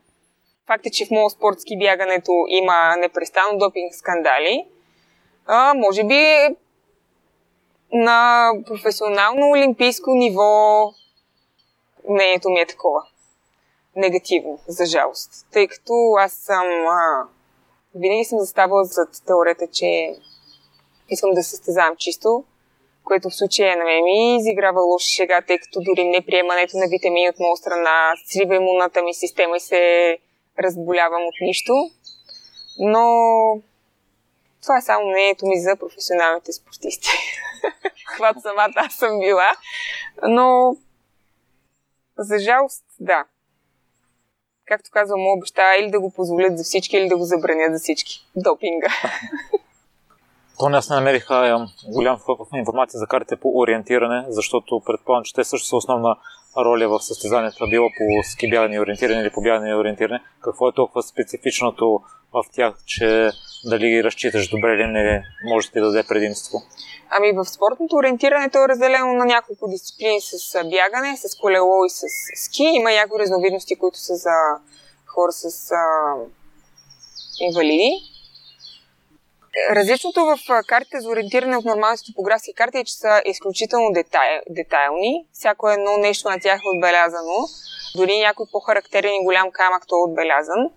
факт 0.67 0.87
е, 0.87 0.91
че 0.91 1.07
в 1.07 1.11
моят 1.11 1.33
спортски 1.33 1.79
бягането 1.79 2.33
има 2.49 2.97
непрестанно 2.97 3.59
допинг 3.59 3.95
скандали. 3.95 4.67
А, 5.47 5.75
може 5.75 6.05
би 6.05 6.57
на 7.93 8.51
професионално 8.67 9.51
олимпийско 9.51 10.11
ниво 10.11 10.93
мнението 12.11 12.51
ми 12.51 12.61
е 12.61 12.67
такова. 12.67 13.03
Негативно, 13.97 14.59
за 14.67 14.87
жалост. 14.87 15.31
Тъй 15.53 15.69
като 15.69 16.15
аз 16.19 16.33
съм... 16.33 16.67
А, 16.87 17.29
винаги 17.95 18.25
съм 18.25 18.39
заставала 18.39 18.85
зад 18.85 19.09
теорията, 19.27 19.67
че 19.73 20.17
искам 21.09 21.31
да 21.31 21.43
състезавам 21.43 21.97
чисто, 21.97 22.45
което 23.05 23.31
в 23.31 23.37
случая 23.37 23.77
на 23.77 23.85
мен 23.85 24.05
ми 24.05 24.37
изиграва 24.37 24.81
лоша 24.81 25.07
шега, 25.07 25.43
тъй 25.47 25.59
като 25.59 25.81
дори 25.81 26.05
не 26.05 26.27
приемането 26.27 26.77
на 26.77 26.87
витамини 26.89 27.29
от 27.29 27.39
моя 27.39 27.57
страна 27.57 28.13
срива 28.27 28.55
имунната 28.55 29.03
ми 29.03 29.15
система 29.15 29.57
и 29.57 29.61
се 29.61 30.19
разболявам 30.59 31.23
от 31.23 31.35
нищо. 31.40 31.90
Но 32.79 33.05
това 34.63 34.79
е 34.79 34.83
само 34.83 35.08
мнението 35.08 35.46
ми 35.46 35.60
за 35.60 35.77
професионалните 35.77 36.52
спортисти. 36.52 37.08
Хват 38.17 38.37
самата 38.42 38.73
аз 38.77 38.94
съм 38.94 39.21
била. 39.21 39.50
Но, 40.29 40.77
за 42.19 42.38
жалост, 42.38 42.85
да. 43.00 43.25
както 44.67 44.90
казва 44.92 45.17
моят 45.17 45.40
баща, 45.40 45.77
или 45.79 45.90
да 45.90 46.00
го 46.00 46.13
позволят 46.13 46.58
за 46.58 46.65
всички, 46.65 46.96
или 46.96 47.08
да 47.08 47.17
го 47.17 47.25
забранят 47.25 47.73
за 47.73 47.79
всички. 47.79 48.27
Допинга. 48.37 48.88
То 50.58 50.69
не 50.69 50.77
аз 50.77 50.90
не 50.90 50.96
намериха 50.96 51.67
голям 51.88 52.21
информация 52.54 52.98
за 52.98 53.06
картите 53.06 53.37
по 53.37 53.52
ориентиране, 53.58 54.25
защото 54.29 54.83
предполагам, 54.87 55.25
че 55.25 55.35
те 55.35 55.44
също 55.44 55.69
са 55.69 55.77
основна 55.77 56.17
роля 56.56 56.88
в 56.88 57.02
състезанията, 57.02 57.67
било 57.67 57.88
по 57.88 58.29
ски 58.29 58.46
и 58.46 58.79
ориентиране 58.81 59.21
или 59.21 59.31
по 59.31 59.42
бягане 59.42 59.71
и 59.71 59.75
ориентиране. 59.75 60.21
Какво 60.40 60.69
е 60.69 60.73
толкова 60.73 61.02
специфичното 61.02 62.00
в 62.33 62.44
тях, 62.52 62.75
че 62.87 63.31
дали 63.65 64.04
разчиташ 64.04 64.48
добре 64.48 64.75
или 64.75 64.87
не 64.87 65.25
може 65.44 65.67
да 65.67 65.73
ти 65.73 65.81
даде 65.81 66.02
предимство? 66.02 66.63
Ами 67.10 67.33
в 67.33 67.44
спортното 67.44 67.96
ориентиране 67.96 68.50
то 68.50 68.65
е 68.65 68.69
разделено 68.69 69.13
на 69.13 69.25
няколко 69.25 69.69
дисциплини 69.69 70.21
с 70.21 70.65
бягане, 70.65 71.17
с 71.17 71.37
колело 71.40 71.85
и 71.85 71.90
с 71.90 72.06
ски. 72.35 72.63
Има 72.63 72.90
някои 72.90 73.19
разновидности, 73.19 73.77
които 73.77 73.98
са 73.98 74.15
за 74.17 74.31
хора 75.06 75.33
с 75.33 75.71
а, 75.71 76.15
инвалиди. 77.40 77.92
Различното 79.71 80.21
в 80.25 80.38
картите 80.67 81.00
за 81.00 81.08
ориентиране 81.08 81.56
от 81.56 81.65
нормалните 81.65 82.02
топографски 82.06 82.54
карти 82.54 82.79
е, 82.79 82.85
че 82.85 82.94
са 82.94 83.23
изключително 83.27 83.92
детайл, 83.92 84.40
детайлни. 84.50 85.27
Всяко 85.33 85.71
едно 85.71 85.96
нещо 85.96 86.29
на 86.31 86.40
тях 86.40 86.60
е 86.60 86.77
отбелязано. 86.77 87.37
Дори 87.96 88.19
някой 88.19 88.46
по-характерен 88.52 89.15
и 89.15 89.25
голям 89.25 89.50
камък 89.50 89.83
то 89.88 89.96
е 89.96 90.10
отбелязан. 90.10 90.71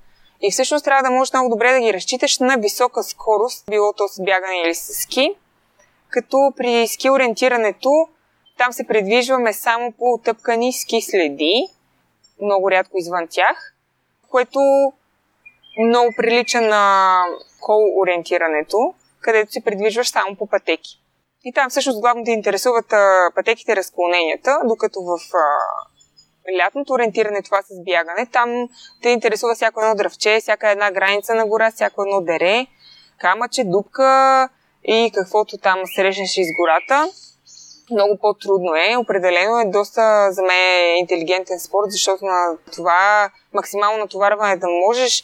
И 0.48 0.52
всъщност 0.52 0.86
трябва 0.86 1.04
да 1.04 1.12
можеш 1.12 1.34
много 1.34 1.50
добре 1.50 1.74
да 1.74 1.80
ги 1.80 1.94
разчиташ 1.94 2.40
на 2.40 2.56
висока 2.58 3.04
скорост, 3.04 3.66
било 3.70 3.94
то 3.94 4.08
с 4.08 4.24
бягане 4.24 4.62
или 4.66 4.76
с 4.76 4.94
ски. 4.94 5.36
Като 6.10 6.54
при 6.58 6.88
ски 6.88 7.10
ориентирането 7.10 7.90
там 8.58 8.74
се 8.74 8.88
предвижваме 8.88 9.54
само 9.54 9.92
по 9.92 10.14
отъпкани 10.14 10.74
ски 10.74 11.02
следи, 11.02 11.68
много 12.42 12.72
рядко 12.72 12.98
извън 12.98 13.28
тях, 13.30 13.74
което 14.30 14.60
много 15.86 16.14
прилича 16.18 16.62
на 16.62 17.14
кол 17.62 18.00
ориентирането, 18.02 18.94
където 19.22 19.52
се 19.52 19.64
придвижваш 19.64 20.10
само 20.10 20.36
по 20.36 20.48
пътеки. 20.48 21.02
И 21.44 21.54
там 21.54 21.70
всъщност 21.70 22.02
главно 22.02 22.24
да 22.24 22.32
интересуват 22.32 22.94
а, 22.94 23.32
пътеките 23.36 23.76
разклоненията, 23.76 24.60
докато 24.66 25.00
в 25.02 25.20
а, 25.34 25.40
лятното 26.58 26.94
ориентиране, 26.94 27.42
това 27.42 27.62
с 27.62 27.84
бягане, 27.86 28.26
там 28.26 28.68
те 29.02 29.10
интересува 29.10 29.56
всяко 29.56 29.82
едно 29.82 29.96
дръвче, 29.96 30.40
всяка 30.42 30.70
една 30.70 30.92
граница 30.92 31.36
на 31.36 31.48
гора, 31.48 31.72
всяко 31.72 32.02
едно 32.04 32.22
дере, 32.22 32.68
камъче, 33.20 33.64
дупка 33.64 34.50
и 34.84 35.12
каквото 35.16 35.58
там 35.58 35.80
срещнеш 35.96 36.38
из 36.38 36.48
гората. 36.60 37.10
Много 37.92 38.18
по-трудно 38.22 38.76
е. 38.76 38.98
Определено 38.98 39.60
е 39.60 39.66
доста 39.66 40.32
за 40.32 40.42
мен 40.42 40.98
интелигентен 40.98 41.60
спорт, 41.60 41.92
защото 41.92 42.26
на 42.26 42.58
това 42.76 43.30
максимално 43.54 43.98
натоварване 43.98 44.58
да 44.58 44.68
можеш 44.68 45.24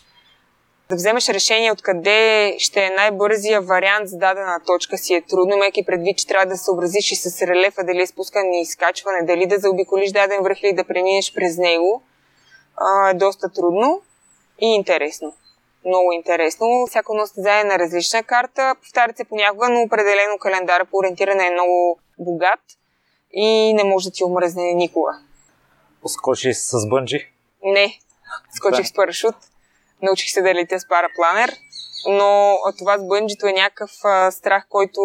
да 0.92 0.96
вземеш 0.96 1.30
решение 1.30 1.72
откъде 1.72 2.56
ще 2.58 2.86
е 2.86 2.89
най-бързия 2.89 3.62
вариант 3.62 4.10
за 4.10 4.18
дадена 4.18 4.60
точка 4.68 4.98
си 4.98 5.14
е 5.14 5.22
трудно, 5.22 5.58
меки 5.58 5.86
предвид, 5.86 6.18
че 6.18 6.28
трябва 6.28 6.46
да 6.46 6.58
се 6.58 6.64
съобразиш 6.64 7.12
и 7.12 7.16
с 7.16 7.42
релефа, 7.48 7.84
дали 7.84 8.02
е 8.02 8.08
спускане 8.08 8.58
и 8.58 8.62
изкачване, 8.62 9.26
дали 9.26 9.46
да 9.46 9.60
заобиколиш 9.60 10.12
даден 10.12 10.44
връх 10.44 10.64
или 10.64 10.74
да 10.74 10.84
преминеш 10.84 11.34
през 11.34 11.58
него, 11.58 12.02
е 13.12 13.14
доста 13.14 13.50
трудно 13.50 14.02
и 14.62 14.76
интересно. 14.76 15.34
Много 15.86 16.12
интересно. 16.12 16.86
Всяко 16.89 17.14
едно 17.14 17.26
състезание 17.26 17.62
е 17.62 17.64
на 17.64 17.80
различна 17.80 18.24
карта. 18.24 18.76
Повтарят 18.82 19.18
се 19.18 19.24
понякога, 19.24 19.70
но 19.70 19.82
определено 19.82 20.38
календар 20.39 20.86
по 20.86 20.98
ориентиране 20.98 21.48
е 21.48 21.52
много 21.52 22.00
богат 22.20 22.60
и 23.34 23.74
не 23.74 23.84
може 23.84 24.10
да 24.10 24.14
ти 24.14 24.24
омръзне 24.24 24.74
никога. 24.74 25.12
Скочи 26.08 26.54
с 26.54 26.88
бънджи? 26.88 27.32
Не. 27.64 28.00
Скочих 28.54 28.82
да. 28.82 28.88
с 28.88 28.94
парашут. 28.94 29.36
Научих 30.02 30.32
се 30.32 30.41
да 30.41 30.54
летя 30.54 30.80
с 30.80 30.88
парапланер, 30.88 31.52
но 32.08 32.58
това 32.78 32.97
с 32.97 33.08
бънджито 33.08 33.47
е 33.47 33.52
някакъв 33.54 33.91
а, 34.04 34.32
страх, 34.32 34.66
който 34.70 35.02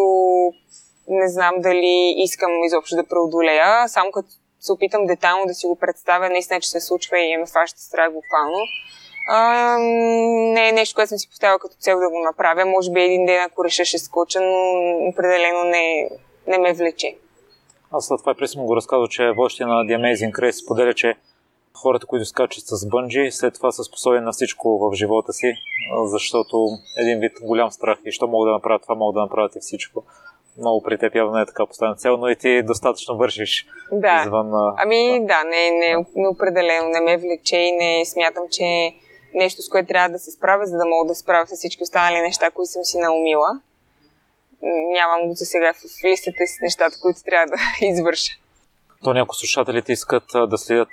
не 1.07 1.29
знам 1.29 1.53
дали 1.57 2.13
искам 2.17 2.63
изобщо 2.63 2.95
да 2.95 3.07
преодолея. 3.07 3.89
Само 3.89 4.11
като 4.11 4.29
се 4.59 4.71
опитам 4.71 5.05
детайлно 5.05 5.45
да 5.45 5.53
си 5.53 5.67
го 5.67 5.75
представя, 5.75 6.29
наистина, 6.29 6.61
че 6.61 6.69
се 6.69 6.79
случва 6.81 7.19
и 7.19 7.37
ме 7.37 7.45
фаща 7.45 7.79
страх 7.79 8.13
буквално. 8.13 8.57
А, 9.29 9.77
не 10.53 10.69
е 10.69 10.71
нещо, 10.71 10.95
което 10.95 11.09
съм 11.09 11.17
си 11.17 11.29
поставила 11.29 11.59
като 11.59 11.75
цел 11.79 11.99
да 11.99 12.09
го 12.09 12.19
направя. 12.19 12.65
Може 12.65 12.91
би 12.91 13.01
един 13.01 13.25
ден, 13.25 13.43
ако 13.43 13.65
реша, 13.65 13.85
ще 13.85 13.97
скоча, 13.97 14.39
но 14.41 14.57
определено 15.09 15.63
не, 15.63 16.09
не 16.47 16.57
ме 16.57 16.73
влече. 16.73 17.17
Аз 17.91 18.07
след 18.07 18.19
това 18.19 18.47
съм 18.47 18.65
го 18.65 18.75
разказал, 18.75 19.07
че 19.07 19.31
водещия 19.31 19.67
на 19.67 19.73
The 19.73 19.97
Amazing 19.97 20.31
Race 20.31 20.63
споделя, 20.63 20.93
че 20.93 21.15
хората, 21.81 22.05
които 22.05 22.25
скачат 22.25 22.63
с 22.67 22.87
бънджи, 22.87 23.31
след 23.31 23.53
това 23.53 23.71
са 23.71 23.83
способни 23.83 24.19
на 24.19 24.31
всичко 24.31 24.79
в 24.79 24.95
живота 24.95 25.33
си, 25.33 25.53
защото 26.05 26.67
един 26.97 27.19
вид 27.19 27.31
голям 27.41 27.71
страх 27.71 27.97
и 28.05 28.11
що 28.11 28.27
могат 28.27 28.47
да 28.47 28.51
направят 28.51 28.81
това, 28.81 28.95
могат 28.95 29.13
да 29.13 29.21
направят 29.21 29.55
и 29.55 29.59
всичко. 29.59 30.03
Много 30.57 30.83
при 30.83 30.97
теб 30.97 31.15
явно 31.15 31.37
е 31.37 31.45
така 31.45 31.65
поставена 31.65 31.95
цел, 31.95 32.17
но 32.17 32.29
и 32.29 32.35
ти 32.35 32.63
достатъчно 32.63 33.17
вършиш 33.17 33.67
да. 33.91 34.21
извън... 34.25 34.73
Ами 34.77 35.25
да, 35.25 35.43
не, 35.43 35.71
не, 35.71 36.05
не 36.15 36.27
определено, 36.27 36.89
не 36.89 37.01
ме 37.01 37.17
влече 37.17 37.57
и 37.57 37.71
не 37.71 38.05
смятам, 38.05 38.43
че 38.51 38.63
е 38.63 38.95
нещо, 39.33 39.61
с 39.61 39.69
което 39.69 39.87
трябва 39.87 40.09
да 40.09 40.19
се 40.19 40.31
справя, 40.31 40.65
за 40.65 40.77
да 40.77 40.85
мога 40.85 41.07
да 41.07 41.15
справя 41.15 41.47
с 41.47 41.55
всички 41.55 41.83
останали 41.83 42.21
неща, 42.21 42.51
които 42.51 42.71
съм 42.71 42.83
си 42.83 42.97
наумила. 42.97 43.61
Нямам 44.93 45.27
го 45.27 45.33
за 45.33 45.45
сега 45.45 45.73
в 45.73 46.03
листата 46.05 46.47
си 46.47 46.57
нещата, 46.61 46.95
които 47.01 47.23
трябва 47.23 47.45
да 47.47 47.57
извърша. 47.85 48.31
То 49.03 49.13
някои 49.13 49.35
слушателите 49.35 49.91
искат 49.91 50.23
да 50.49 50.57
следят 50.57 50.89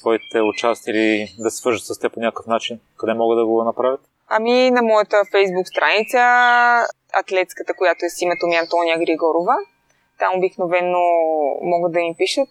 твоите 0.00 0.40
участия 0.40 0.92
или 0.92 1.34
да 1.38 1.50
свържат 1.50 1.84
с 1.84 1.98
теб 1.98 2.12
по 2.12 2.20
някакъв 2.20 2.46
начин. 2.46 2.80
Къде 2.96 3.14
могат 3.14 3.38
да 3.38 3.46
го 3.46 3.64
направят? 3.64 4.00
Ами 4.28 4.70
на 4.70 4.82
моята 4.82 5.16
фейсбук 5.30 5.68
страница, 5.68 6.18
атлетската, 7.20 7.74
която 7.74 8.04
е 8.04 8.10
с 8.10 8.22
името 8.22 8.46
ми 8.46 8.56
Антония 8.56 8.98
Григорова. 8.98 9.54
Там 10.18 10.38
обикновено 10.38 10.98
могат 11.62 11.92
да 11.92 11.98
ми 11.98 12.14
пишат. 12.18 12.48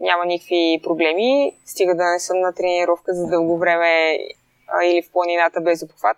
Няма 0.00 0.26
никакви 0.26 0.80
проблеми. 0.82 1.52
Стига 1.66 1.94
да 1.94 2.04
не 2.04 2.18
съм 2.20 2.40
на 2.40 2.52
тренировка 2.52 3.14
за 3.14 3.26
дълго 3.26 3.58
време 3.58 4.18
а, 4.68 4.84
или 4.84 5.02
в 5.02 5.12
планината 5.12 5.60
без 5.60 5.82
обхват. 5.82 6.16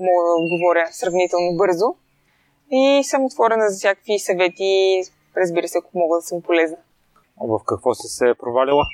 Мога 0.00 0.28
да 0.28 0.44
отговоря 0.44 0.88
сравнително 0.90 1.56
бързо. 1.56 1.94
И 2.70 3.04
съм 3.04 3.24
отворена 3.24 3.70
за 3.70 3.76
всякакви 3.76 4.18
съвети, 4.18 5.02
разбира 5.38 5.68
се, 5.68 5.78
ако 5.78 5.98
мога 5.98 6.16
да 6.16 6.22
съм 6.22 6.42
полезна. 6.42 6.76
В 7.40 7.60
какво 7.66 7.94
си 7.94 8.08
се 8.08 8.34
провалила? 8.38 8.84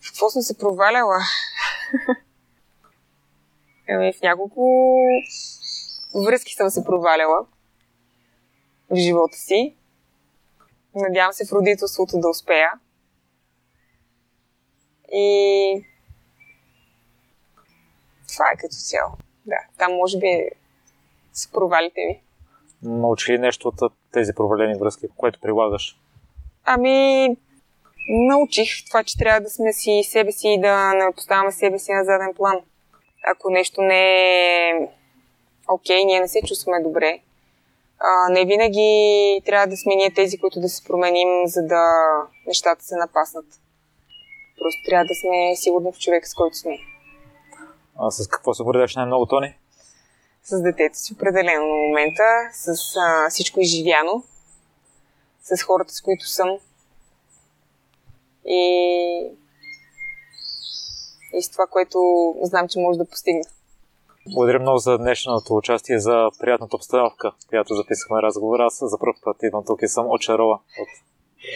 В 0.00 0.08
какво 0.08 0.30
съм 0.30 0.42
се 0.42 0.58
проваляла? 0.58 1.18
Ами 3.88 4.12
в 4.12 4.22
няколко 4.22 4.96
връзки 6.26 6.54
съм 6.54 6.70
се 6.70 6.84
проваляла 6.84 7.46
в 8.90 8.96
живота 8.96 9.36
си. 9.36 9.76
Надявам 10.94 11.32
се 11.32 11.46
в 11.46 11.52
родителството 11.52 12.20
да 12.20 12.28
успея. 12.28 12.70
И 15.12 15.86
това 18.28 18.44
е 18.54 18.56
като 18.56 18.74
цяло. 18.74 19.12
Да, 19.46 19.58
там 19.78 19.92
може 19.92 20.18
би 20.18 20.48
са 21.32 21.50
провалите 21.50 22.00
ви. 22.00 22.20
Научи 22.82 23.32
ли 23.32 23.38
нещо 23.38 23.68
от 23.68 23.92
тези 24.16 24.34
провалени 24.34 24.78
връзки, 24.78 25.06
което 25.16 25.40
прилагаш? 25.40 25.98
Ами, 26.64 27.28
научих 28.08 28.68
това, 28.86 29.04
че 29.04 29.18
трябва 29.18 29.40
да 29.40 29.50
сме 29.50 29.72
си 29.72 30.02
себе 30.04 30.32
си 30.32 30.48
и 30.48 30.60
да 30.60 30.94
не 30.94 31.12
поставяме 31.12 31.52
себе 31.52 31.78
си 31.78 31.92
на 31.92 32.04
заден 32.04 32.34
план. 32.36 32.56
Ако 33.32 33.50
нещо 33.50 33.82
не 33.82 34.02
е 34.68 34.88
окей, 35.68 36.04
ние 36.04 36.20
не 36.20 36.28
се 36.28 36.40
чувстваме 36.46 36.82
добре. 36.82 37.18
А, 37.98 38.32
не 38.32 38.44
винаги 38.44 38.90
трябва 39.46 39.66
да 39.66 39.76
сме 39.76 39.94
ние 39.94 40.14
тези, 40.14 40.38
които 40.38 40.60
да 40.60 40.68
се 40.68 40.84
променим, 40.84 41.28
за 41.46 41.62
да 41.62 41.82
нещата 42.46 42.84
се 42.84 42.96
напаснат. 42.96 43.46
Просто 44.58 44.80
трябва 44.86 45.04
да 45.04 45.14
сме 45.14 45.56
сигурни 45.56 45.92
в 45.92 45.98
човека, 45.98 46.26
с 46.26 46.34
който 46.34 46.56
сме. 46.56 46.78
А 47.98 48.10
с 48.10 48.28
какво 48.28 48.54
се 48.54 48.62
гордеш 48.62 48.96
най-много, 48.96 49.26
Тони? 49.26 49.54
С 50.48 50.62
детето 50.62 50.98
си 50.98 51.12
определено 51.12 51.66
на 51.66 51.74
момента, 51.74 52.22
с 52.52 52.96
а, 52.96 53.30
всичко 53.30 53.60
изживяно, 53.60 54.24
с 55.42 55.62
хората, 55.62 55.92
с 55.92 56.00
които 56.00 56.28
съм. 56.28 56.58
И, 58.44 58.60
и 61.32 61.42
с 61.42 61.50
това, 61.50 61.66
което 61.66 61.98
знам, 62.42 62.68
че 62.68 62.78
може 62.78 62.98
да 62.98 63.04
постигна. 63.04 63.42
Благодаря 64.34 64.60
много 64.60 64.78
за 64.78 64.98
днешното 64.98 65.56
участие, 65.56 65.98
за 65.98 66.28
приятната 66.40 66.76
обстановка, 66.76 67.32
която 67.48 67.74
записахме 67.74 68.22
разговора. 68.22 68.64
Аз 68.64 68.78
за 68.82 68.98
първ 68.98 69.14
път 69.24 69.36
идвам 69.42 69.64
тук 69.66 69.82
и 69.82 69.88
съм 69.88 70.06
очарова 70.10 70.54
от 70.54 70.88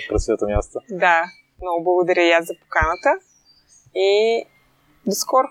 красивото 0.09 0.47
място. 0.47 0.78
Да, 0.91 1.22
много 1.62 1.84
благодаря 1.84 2.22
и 2.22 2.30
аз 2.30 2.47
за 2.47 2.55
поканата 2.62 3.11
и 3.95 4.45
до 5.07 5.12
скоро. 5.12 5.47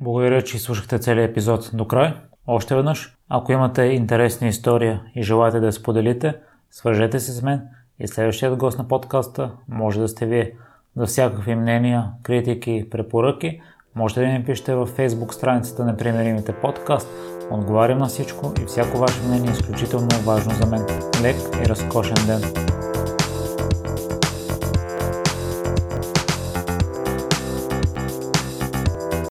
Благодаря, 0.00 0.44
че 0.44 0.58
слушахте 0.58 0.98
целият 0.98 1.30
епизод 1.30 1.70
до 1.74 1.88
край. 1.88 2.14
Още 2.52 2.74
веднъж, 2.74 3.16
ако 3.28 3.52
имате 3.52 3.82
интересна 3.82 4.48
история 4.48 5.02
и 5.14 5.22
желаете 5.22 5.60
да 5.60 5.66
я 5.66 5.72
споделите, 5.72 6.34
свържете 6.70 7.20
се 7.20 7.32
с 7.32 7.42
мен 7.42 7.62
и 7.98 8.08
следващият 8.08 8.56
гост 8.56 8.78
на 8.78 8.88
подкаста 8.88 9.50
може 9.68 10.00
да 10.00 10.08
сте 10.08 10.26
вие. 10.26 10.52
За 10.96 11.06
всякакви 11.06 11.54
мнения, 11.54 12.10
критики, 12.22 12.86
препоръки 12.90 13.60
Можете 13.94 14.20
да 14.20 14.26
ни 14.26 14.44
пишете 14.44 14.74
във 14.74 14.96
Facebook 14.96 15.32
страницата 15.32 15.84
на 15.84 15.96
Примеримите 15.96 16.52
подкаст. 16.52 17.08
Отговарям 17.50 17.98
на 17.98 18.06
всичко 18.06 18.52
и 18.62 18.64
всяко 18.64 18.98
ваше 18.98 19.22
мнение 19.22 19.50
е 19.50 19.52
изключително 19.52 20.08
важно 20.24 20.52
за 20.54 20.66
мен. 20.66 20.86
Лек 21.22 21.36
и 21.64 21.68
разкошен 21.68 22.26
ден! 22.26 22.79